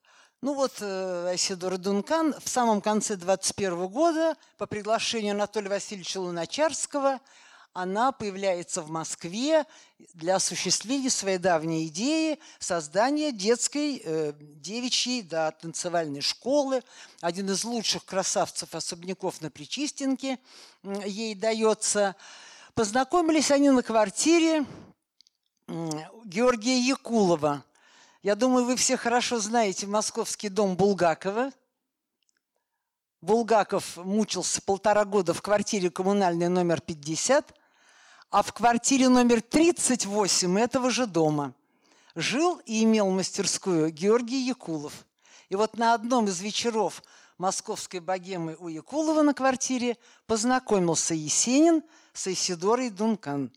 [0.42, 7.20] Ну вот э, Айсидора Дункан в самом конце 21 года по приглашению Анатолия Васильевича Луначарского–
[7.76, 9.66] она появляется в Москве
[10.14, 16.82] для осуществления своей давней идеи создания детской э, девичьей да, танцевальной школы.
[17.20, 20.38] Один из лучших красавцев-особняков на Причистенке
[21.04, 22.16] ей дается.
[22.72, 24.64] Познакомились они на квартире
[25.68, 27.62] Георгия Якулова.
[28.26, 31.52] Я думаю, вы все хорошо знаете московский дом Булгакова.
[33.20, 37.54] Булгаков мучился полтора года в квартире коммунальной номер 50–
[38.32, 41.54] а в квартире номер 38 этого же дома
[42.16, 45.06] жил и имел мастерскую Георгий Якулов.
[45.48, 47.04] И вот на одном из вечеров
[47.38, 53.52] московской богемы у Якулова на квартире познакомился Есенин с Исидорой Дункан.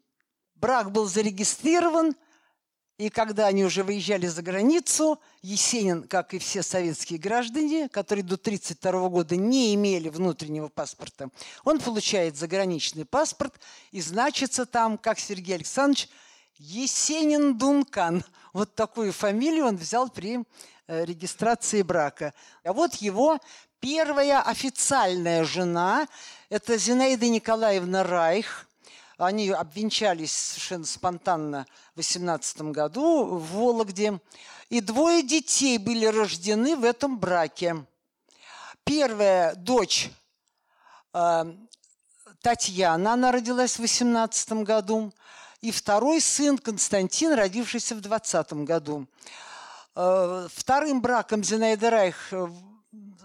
[0.54, 2.16] Брак был зарегистрирован,
[3.00, 8.36] и когда они уже выезжали за границу, Есенин, как и все советские граждане, которые до
[8.36, 11.30] 1932 года не имели внутреннего паспорта,
[11.64, 13.54] он получает заграничный паспорт
[13.92, 16.10] и значится там, как Сергей Александрович,
[16.58, 18.22] Есенин Дункан.
[18.52, 20.44] Вот такую фамилию он взял при
[20.88, 22.34] э, регистрации брака.
[22.66, 23.40] А вот его
[23.80, 26.06] первая официальная жена–
[26.50, 28.69] это Зинаида Николаевна Райх.
[29.20, 34.20] Они обвенчались совершенно спонтанно в 18 году в Вологде.
[34.70, 37.86] И двое детей были рождены в этом браке.
[38.84, 40.10] Первая дочь
[41.14, 41.54] э,
[42.42, 45.14] Татьяна, она родилась в 18 году–
[45.62, 49.08] и второй сын Константин, родившийся в 20 году.
[49.96, 52.34] Э, вторым браком Зинаида Райх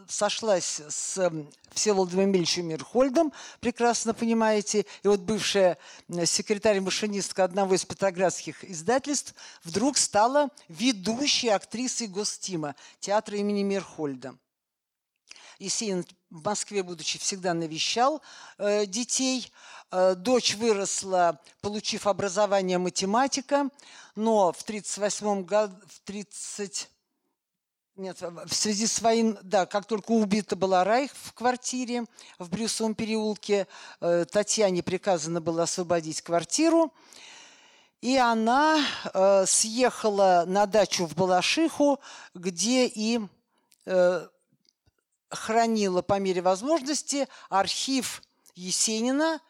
[0.09, 4.87] сошлась с эм, Всеволодом Эмильевичем Мирхольдом, прекрасно понимаете.
[5.03, 5.79] И вот бывшая
[6.25, 9.35] секретарь-машинистка одного из петроградских издательств
[9.65, 14.37] вдруг стала ведущей актрисой Гостима театра имени Мирхольда.
[15.59, 18.23] Есенин в Москве, будучи, всегда навещал
[18.59, 19.53] э, детей.
[19.91, 23.71] Э, дочь выросла, получив образование математика,
[24.17, 26.89] но в 1938 году, в 30
[27.97, 32.07] нет, в связи с войной, да, как только убита была Райх в квартире
[32.41, 33.69] в Брюсовом переулке,
[34.01, 36.93] э, Татьяне приказано было освободить квартиру,
[38.01, 42.01] и она э, съехала на дачу в Балашиху,
[42.35, 43.21] где и
[43.87, 44.29] э,
[45.29, 48.23] хранила по мере возможности архив
[48.57, 49.41] Есенина.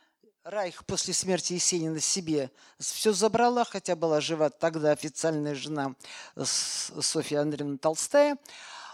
[0.45, 5.95] Райх после смерти Есенина себе все забрала, хотя была жива тогда официальная жена
[6.37, 8.37] Софья Андреевна Толстая.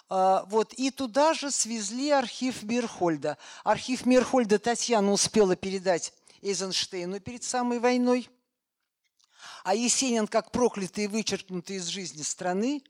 [0.09, 3.37] А, вот, и туда же свезли архив Мирхольда.
[3.65, 8.31] Архив Мирхольда Татьяна успела передать Эйзенштейну перед самой войной.
[9.65, 12.81] А Есенин, как проклятый и вычеркнутый из жизни страны,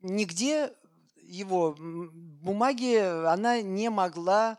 [0.00, 0.72] нигде
[1.16, 2.96] его бумаги
[3.26, 4.58] она не могла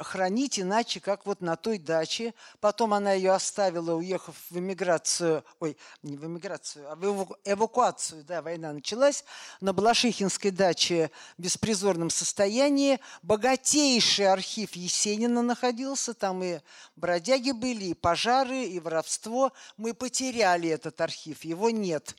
[0.00, 2.34] хранить иначе, как вот на той даче.
[2.60, 8.42] Потом она ее оставила, уехав в эмиграцию, ой, не в эмиграцию, а в эвакуацию, да,
[8.42, 9.24] война началась,
[9.60, 13.00] на Балашихинской даче в беспризорном состоянии.
[13.22, 16.60] Богатейший архив Есенина находился, там и
[16.96, 19.52] бродяги были, и пожары, и воровство.
[19.76, 22.16] Мы потеряли этот архив, его нет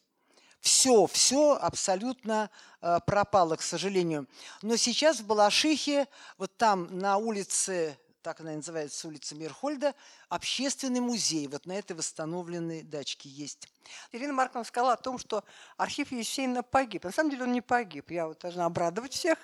[0.67, 2.49] все, все абсолютно
[2.81, 4.27] э, пропало, к сожалению.
[4.61, 6.07] Но сейчас в Балашихе,
[6.37, 9.95] вот там на улице, так она называется, улица Мирхольда,
[10.27, 11.47] общественный музей.
[11.47, 13.69] Вот на этой восстановленной дачке есть.
[14.11, 15.45] Ирина Марковна сказала о том, что
[15.77, 17.05] архив Есенина погиб.
[17.05, 18.11] На самом деле он не погиб.
[18.11, 19.39] Я вот должна обрадовать всех.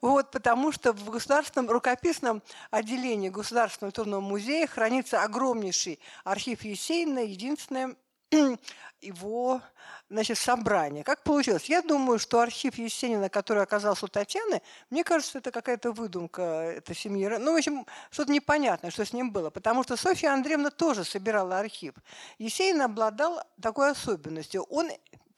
[0.00, 7.96] Вот, потому что в государственном рукописном отделении Государственного культурного музея хранится огромнейший архив Есенина, единственное
[9.00, 9.60] его
[10.08, 11.04] значит, собрание.
[11.04, 11.64] Как получилось?
[11.66, 14.60] Я думаю, что архив Есенина, который оказался у Татьяны,
[14.90, 17.26] мне кажется, это какая-то выдумка этой семьи.
[17.28, 19.50] Ну, в общем, что-то непонятное, что с ним было.
[19.50, 21.94] Потому что Софья Андреевна тоже собирала архив.
[22.38, 24.64] Есенин обладал такой особенностью.
[24.64, 24.90] Он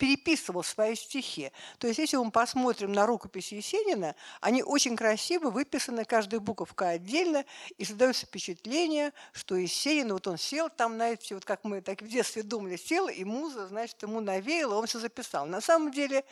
[0.03, 1.53] переписывал свои стихи.
[1.79, 7.45] То есть, если мы посмотрим на рукописи Есенина, они очень красиво выписаны, каждая буковка отдельно,
[7.79, 12.09] и создается впечатление, что Есенин, вот он сел там, знаете, вот как мы так в
[12.09, 15.47] детстве думали, сел, и муза, значит, ему навеяло, он все записал.
[15.47, 16.25] На самом деле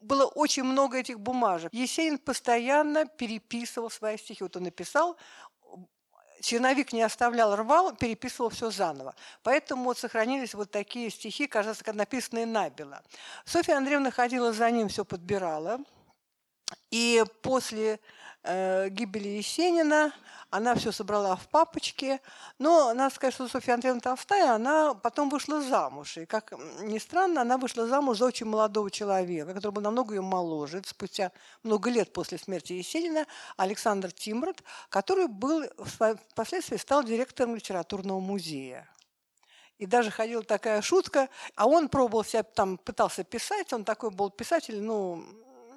[0.00, 1.74] было очень много этих бумажек.
[1.74, 4.44] Есенин постоянно переписывал свои стихи.
[4.44, 5.18] Вот он написал,
[6.40, 9.14] черновик не оставлял, рвал, переписывал все заново.
[9.42, 13.02] Поэтому вот сохранились вот такие стихи, кажется, написанные набело.
[13.44, 15.80] Софья Андреевна ходила за ним, все подбирала.
[16.90, 18.00] И после
[18.42, 20.12] э, гибели Есенина
[20.54, 22.20] она все собрала в папочке.
[22.60, 26.16] Но надо сказать, что Софья Андреевна Толстая, она потом вышла замуж.
[26.16, 30.20] И, как ни странно, она вышла замуж за очень молодого человека, который был намного ее
[30.20, 30.80] моложе.
[30.86, 31.32] Спустя
[31.64, 35.64] много лет после смерти Есенина Александр Тимрот, который был,
[36.30, 38.88] впоследствии стал директором литературного музея.
[39.78, 44.30] И даже ходила такая шутка, а он пробовал себя, там, пытался писать, он такой был
[44.30, 45.24] писатель, ну,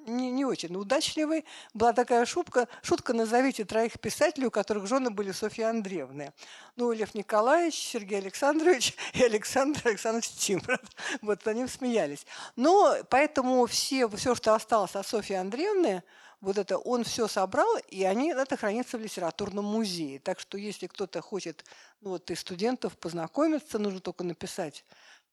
[0.08, 1.44] не, не очень удачливый.
[1.74, 6.32] Была такая шутка, шутка «Назовите троих писателей, у которых жены были Софья Андреевны».
[6.76, 10.80] Ну, Лев Николаевич, Сергей Александрович и Александр Александрович Тимров.
[11.22, 12.26] Вот они смеялись.
[12.56, 16.02] Но поэтому все, все, что осталось от Софьи Андреевны,
[16.40, 20.20] вот это он все собрал, и они, это хранится в литературном музее.
[20.20, 21.64] Так что если кто-то хочет
[22.00, 24.84] ну, вот, из студентов познакомиться, нужно только написать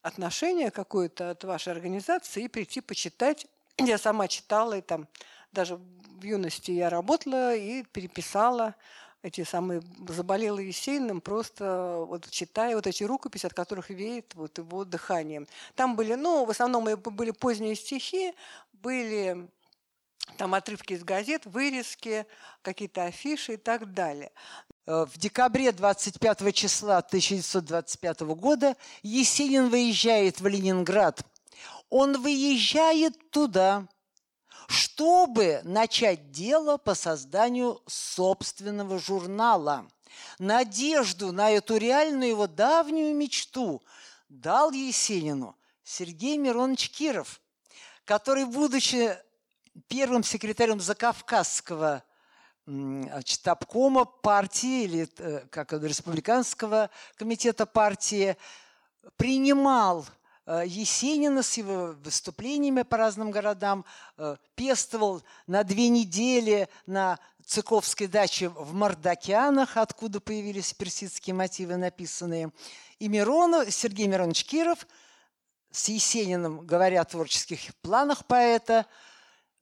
[0.01, 3.47] отношение какое-то от вашей организации и прийти почитать
[3.77, 5.07] я сама читала и там
[5.51, 8.75] даже в юности я работала и переписала
[9.21, 14.85] эти самые заболела Есениным, просто вот читая вот эти рукописи, от которых веет вот его
[14.85, 15.47] дыханием.
[15.73, 18.35] Там были, ну, в основном были поздние стихи,
[18.71, 19.49] были
[20.37, 22.27] там отрывки из газет, вырезки,
[22.61, 24.31] какие-то афиши и так далее.
[24.85, 31.21] Э, в декабре 25 числа 1925 года Есенин выезжает в Ленинград.
[31.97, 33.87] Он выезжает туда,
[34.67, 39.87] чтобы начать дело по созданию собственного журнала.
[40.37, 43.81] Надежду на эту реальную его давнюю мечту
[44.27, 47.39] дал Есенину Сергей Миронович Киров,
[48.03, 49.17] который, будучи
[49.87, 52.03] первым секретарем Закавказского
[52.65, 58.35] значит, обкома партии или э, как республиканского комитета партии,
[59.15, 60.05] принимал
[60.47, 63.83] Есенина с его выступлениями по разным городам,
[64.17, 72.51] э, пестовал на две недели на Цыковской даче в Мордокянах, откуда появились персидские мотивы написанные.
[72.99, 74.85] И Миронов, Сергей Миронович Киров
[75.71, 78.85] с Есениным, говоря о творческих планах поэта,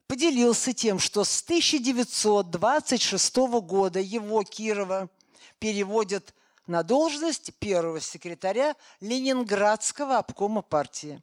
[0.07, 5.09] поделился тем, что с 1926 года его, Кирова,
[5.59, 6.34] переводят
[6.68, 11.22] на должность первого секретаря Ленинградского обкома партии.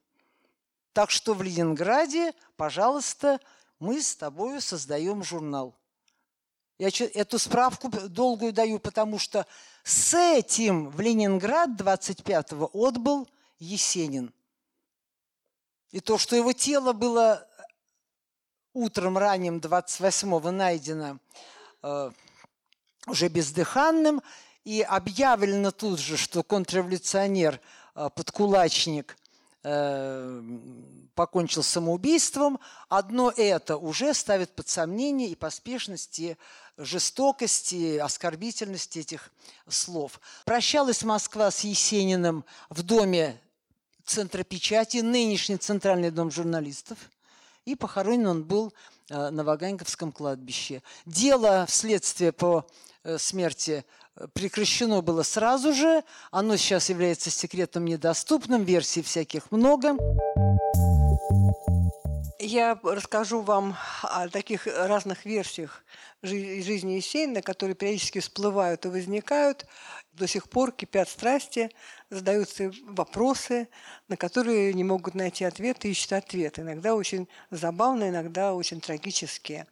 [0.93, 3.41] Так что в Ленинграде, пожалуйста,
[3.79, 5.75] мы с тобой создаем журнал.
[6.79, 9.47] Я эту справку долгую даю, потому что
[9.85, 13.29] с этим в Ленинград 25-го отбыл
[13.59, 14.33] Есенин.
[15.91, 17.47] И то, что его тело было
[18.73, 21.19] утром ранним 28-го найдено
[21.83, 22.11] э,
[23.07, 24.23] уже бездыханным,
[24.65, 27.61] и объявлено тут же, что контрреволюционер,
[27.95, 29.17] э, подкулачник,
[29.63, 30.43] э,
[31.15, 36.37] покончил самоубийством, одно это уже ставит под сомнение и поспешность, и
[36.77, 39.31] жестокость, и оскорбительность этих
[39.69, 40.21] слов.
[40.45, 43.41] Прощалась Москва с Есениным в доме
[44.05, 46.99] Центра печати, нынешний Центральный дом журналистов,
[47.65, 48.73] и похоронен он был
[49.09, 50.83] э, на Ваганьковском кладбище.
[51.07, 52.67] Дело вследствие по
[53.17, 53.85] смерти
[54.35, 56.03] прекращено было сразу же.
[56.31, 59.97] Оно сейчас является секретом недоступным, версий всяких много.
[62.39, 65.85] Я расскажу вам о таких разных версиях
[66.23, 69.67] жизни Есенина, которые периодически всплывают и возникают.
[70.13, 71.71] До сих пор кипят страсти,
[72.11, 73.69] задаются вопросы,
[74.09, 76.63] на которые не могут найти ответы, ищут ответы.
[76.63, 79.67] Иногда очень забавные, иногда очень трагические.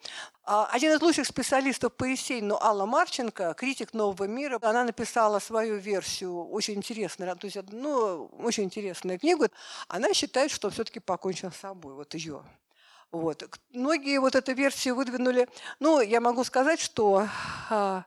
[0.45, 5.76] А, один из лучших специалистов по Есенину, Алла Марченко, критик «Нового мира», она написала свою
[5.76, 9.49] версию, очень интересную, то есть, ну, очень интересную книгу.
[9.89, 12.43] Она считает, что все-таки покончил с собой, вот ее.
[13.11, 13.43] Вот.
[13.72, 15.49] Многие вот эту версию выдвинули.
[15.80, 17.26] Ну, я могу сказать, что
[17.70, 18.05] а,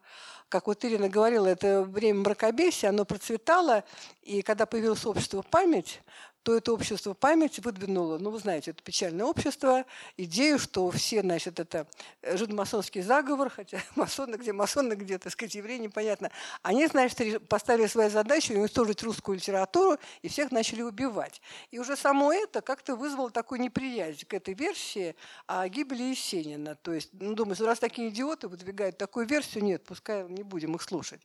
[0.52, 3.86] как вот Ирина говорила, это время мракобесия, оно процветало,
[4.22, 6.02] и когда появилось общество «Память»,
[6.44, 9.86] то это общество памяти выдвинуло, ну, вы знаете, это печальное общество,
[10.18, 11.88] идею, что все, значит, это
[12.24, 16.32] жидомасонский заговор, хотя масоны где, масоны где, так сказать, евреи, непонятно.
[16.62, 21.42] Они, значит, поставили свою задачу уничтожить русскую литературу и всех начали убивать.
[21.70, 25.16] И уже само это как-то вызвало такую неприязнь к этой версии
[25.48, 26.76] о гибели Есенина.
[26.76, 30.82] То есть, ну, думаю, раз такие идиоты выдвигают такую версию, нет, пускай не будем их
[30.82, 31.22] слушать.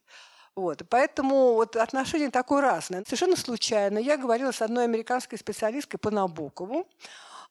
[0.57, 0.83] Вот.
[0.89, 3.05] Поэтому вот отношение такое разное.
[3.05, 6.89] Совершенно случайно я говорила с одной американской специалисткой по Набокову,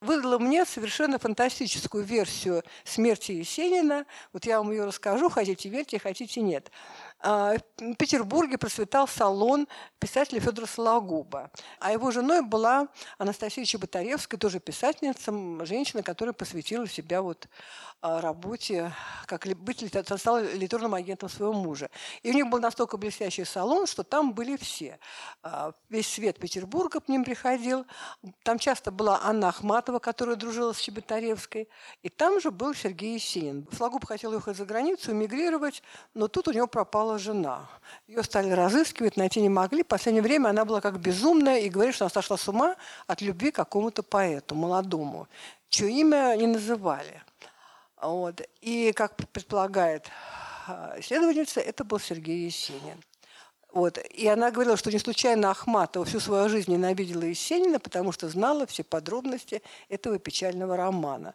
[0.01, 4.05] выдала мне совершенно фантастическую версию смерти Есенина.
[4.33, 6.71] Вот я вам ее расскажу, хотите верьте, хотите нет.
[7.19, 9.67] А, в Петербурге процветал салон
[9.99, 11.49] писателя Федора Сологуба.
[11.79, 12.87] А его женой была
[13.17, 15.31] Анастасия Чеботаревская, тоже писательница,
[15.65, 17.47] женщина, которая посвятила себя вот
[18.01, 18.93] а, работе,
[19.25, 19.83] как быть
[20.19, 21.89] стала литературным агентом своего мужа.
[22.21, 24.99] И у них был настолько блестящий салон, что там были все.
[25.41, 27.85] А, весь свет Петербурга к ним приходил.
[28.43, 31.67] Там часто была Анна Ахматова, которая дружила с Чеботаревской.
[32.03, 33.67] И там же был Сергей Есенин.
[33.75, 35.81] Сологуб хотел ехать за границу, эмигрировать,
[36.13, 36.67] но тут у него
[37.05, 37.69] пропала жена.
[38.07, 39.83] Ее стали разыскивать, найти не могли.
[39.83, 42.75] В последнее время она была как безумная и говорит, что она сошла с ума
[43.07, 45.27] от любви к какому-то поэту молодому,
[45.69, 47.21] чье имя не называли.
[48.01, 48.41] Вот.
[48.61, 50.09] И, как предполагает
[50.67, 53.01] а, исследовательница, это был Сергей Есенин.
[53.73, 53.97] Вот.
[53.97, 58.65] И она говорила, что не случайно Ахматова всю свою жизнь ненавидела Есенина, потому что знала
[58.65, 61.33] все подробности этого печального романа.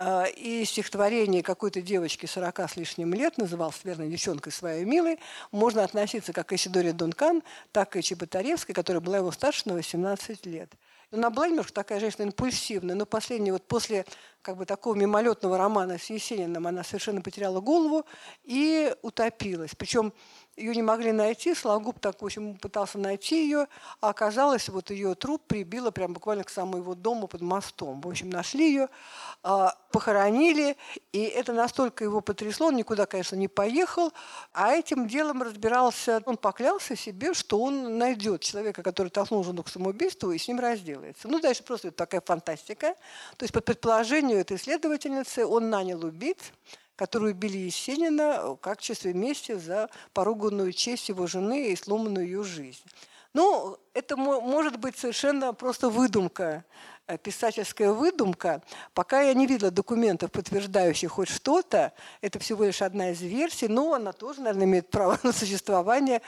[0.00, 5.18] А, и стихотворение какой-то девочки 40 с лишним лет, называл верной девчонкой своей милой,
[5.50, 7.42] можно относиться как к Исидоре Дункан,
[7.72, 10.72] так и Чеботаревской, которая была его старше на 18 лет.
[11.10, 14.04] Но была немножко такая женщина импульсивная, но последняя, вот после
[14.40, 18.04] как бы такого мимолетного романа с Есениным она совершенно потеряла голову
[18.44, 19.74] и утопилась.
[19.76, 20.12] Причем
[20.58, 23.68] ее не могли найти, Сологуб так, в общем, пытался найти ее,
[24.00, 28.00] а оказалось, вот ее труп прибило прям буквально к самому его дому под мостом.
[28.00, 28.88] В общем, нашли ее,
[29.42, 30.76] а, похоронили,
[31.12, 34.12] и это настолько его потрясло, он никуда, конечно, не поехал,
[34.52, 39.68] а этим делом разбирался, он поклялся себе, что он найдет человека, который толкнул жену к
[39.68, 41.28] самоубийству, и с ним разделается.
[41.28, 42.94] Ну, дальше просто такая фантастика.
[43.36, 46.38] То есть, по предположению этой следовательницы, он нанял убийц,
[46.98, 52.82] которую убили Есенина в качестве мести за поруганную честь его жены и сломанную ее жизнь.
[53.34, 56.64] Ну, это может быть совершенно просто выдумка,
[57.06, 58.62] э, писательская выдумка.
[58.94, 63.94] Пока я не видела документов, подтверждающих хоть что-то, это всего лишь одна из версий, но
[63.94, 66.20] она тоже, наверное, имеет право на существование.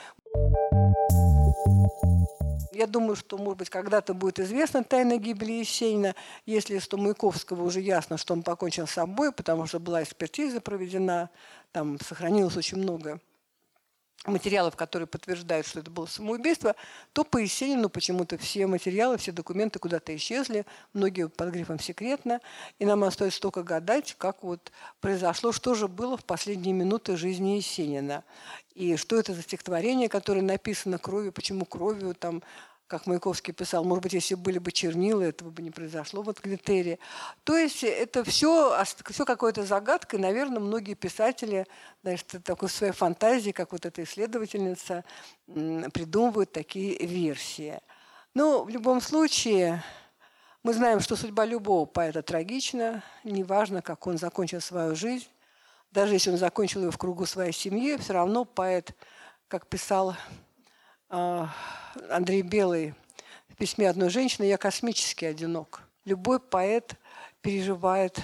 [2.71, 6.15] Я думаю, что, может быть, когда-то будет известна тайна гибели Есенина,
[6.45, 11.29] если что Маяковского уже ясно, что он покончил с собой, потому что была экспертиза проведена,
[11.73, 13.19] там сохранилось очень много
[14.25, 16.75] материалов, которые подтверждают, что это было самоубийство,
[17.13, 22.39] то по Есенину почему-то все материалы, все документы куда-то исчезли, многие под грифом «секретно»,
[22.77, 27.55] и нам остается только гадать, как вот произошло, что же было в последние минуты жизни
[27.57, 28.23] Есенина.
[28.75, 32.43] И что это за стихотворение, которое написано кровью, почему кровью, там,
[32.91, 36.99] как Маяковский писал, может быть, если были бы чернила, этого бы не произошло вот Глитере.
[37.45, 38.75] То есть это все,
[39.09, 41.65] все какое-то загадка, и, наверное, многие писатели,
[42.03, 45.05] значит, такой своей фантазии, как вот эта исследовательница,
[45.45, 47.79] придумывают такие версии.
[48.33, 49.81] Но в любом случае,
[50.61, 55.29] мы знаем, что судьба любого поэта трагична, неважно, как он закончил свою жизнь,
[55.91, 58.93] даже если он закончил ее в кругу своей семьи, все равно поэт,
[59.47, 60.17] как писал
[61.11, 62.93] Андрей Белый
[63.49, 65.81] в письме одной женщины «Я космически одинок».
[66.05, 66.95] Любой поэт
[67.41, 68.21] переживает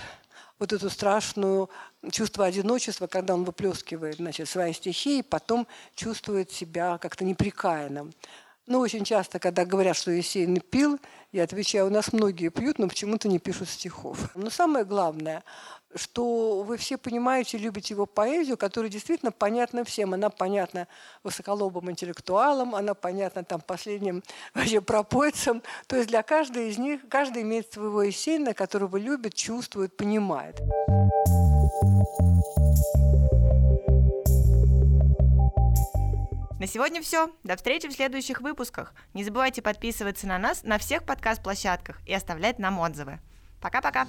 [0.57, 1.69] вот эту страшную
[2.11, 8.14] чувство одиночества, когда он выплескивает значит, свои стихи и потом чувствует себя как-то неприкаянным.
[8.68, 10.99] Ну, очень часто, когда говорят, что Есенин пил,
[11.31, 14.30] я отвечаю, у нас многие пьют, но почему-то не пишут стихов.
[14.35, 15.45] Но самое главное,
[15.95, 20.14] что вы все понимаете, любите его поэзию, которая действительно понятна всем.
[20.14, 20.89] Она понятна
[21.23, 24.22] высоколобым интеллектуалам, она понятна там последним
[24.53, 25.64] вообще пропойцам.
[25.88, 30.60] То есть для каждой из них, каждый имеет своего Есенина, которого любит, чувствует, понимает.
[36.59, 37.29] На сегодня все.
[37.43, 38.93] До встречи в следующих выпусках.
[39.13, 43.19] Не забывайте подписываться на нас на всех подкаст-площадках и оставлять нам отзывы.
[43.61, 44.07] Пока-пока.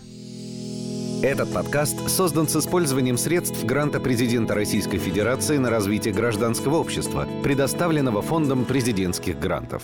[1.22, 8.22] Этот подкаст создан с использованием средств гранта президента Российской Федерации на развитие гражданского общества, предоставленного
[8.22, 9.82] Фондом президентских грантов.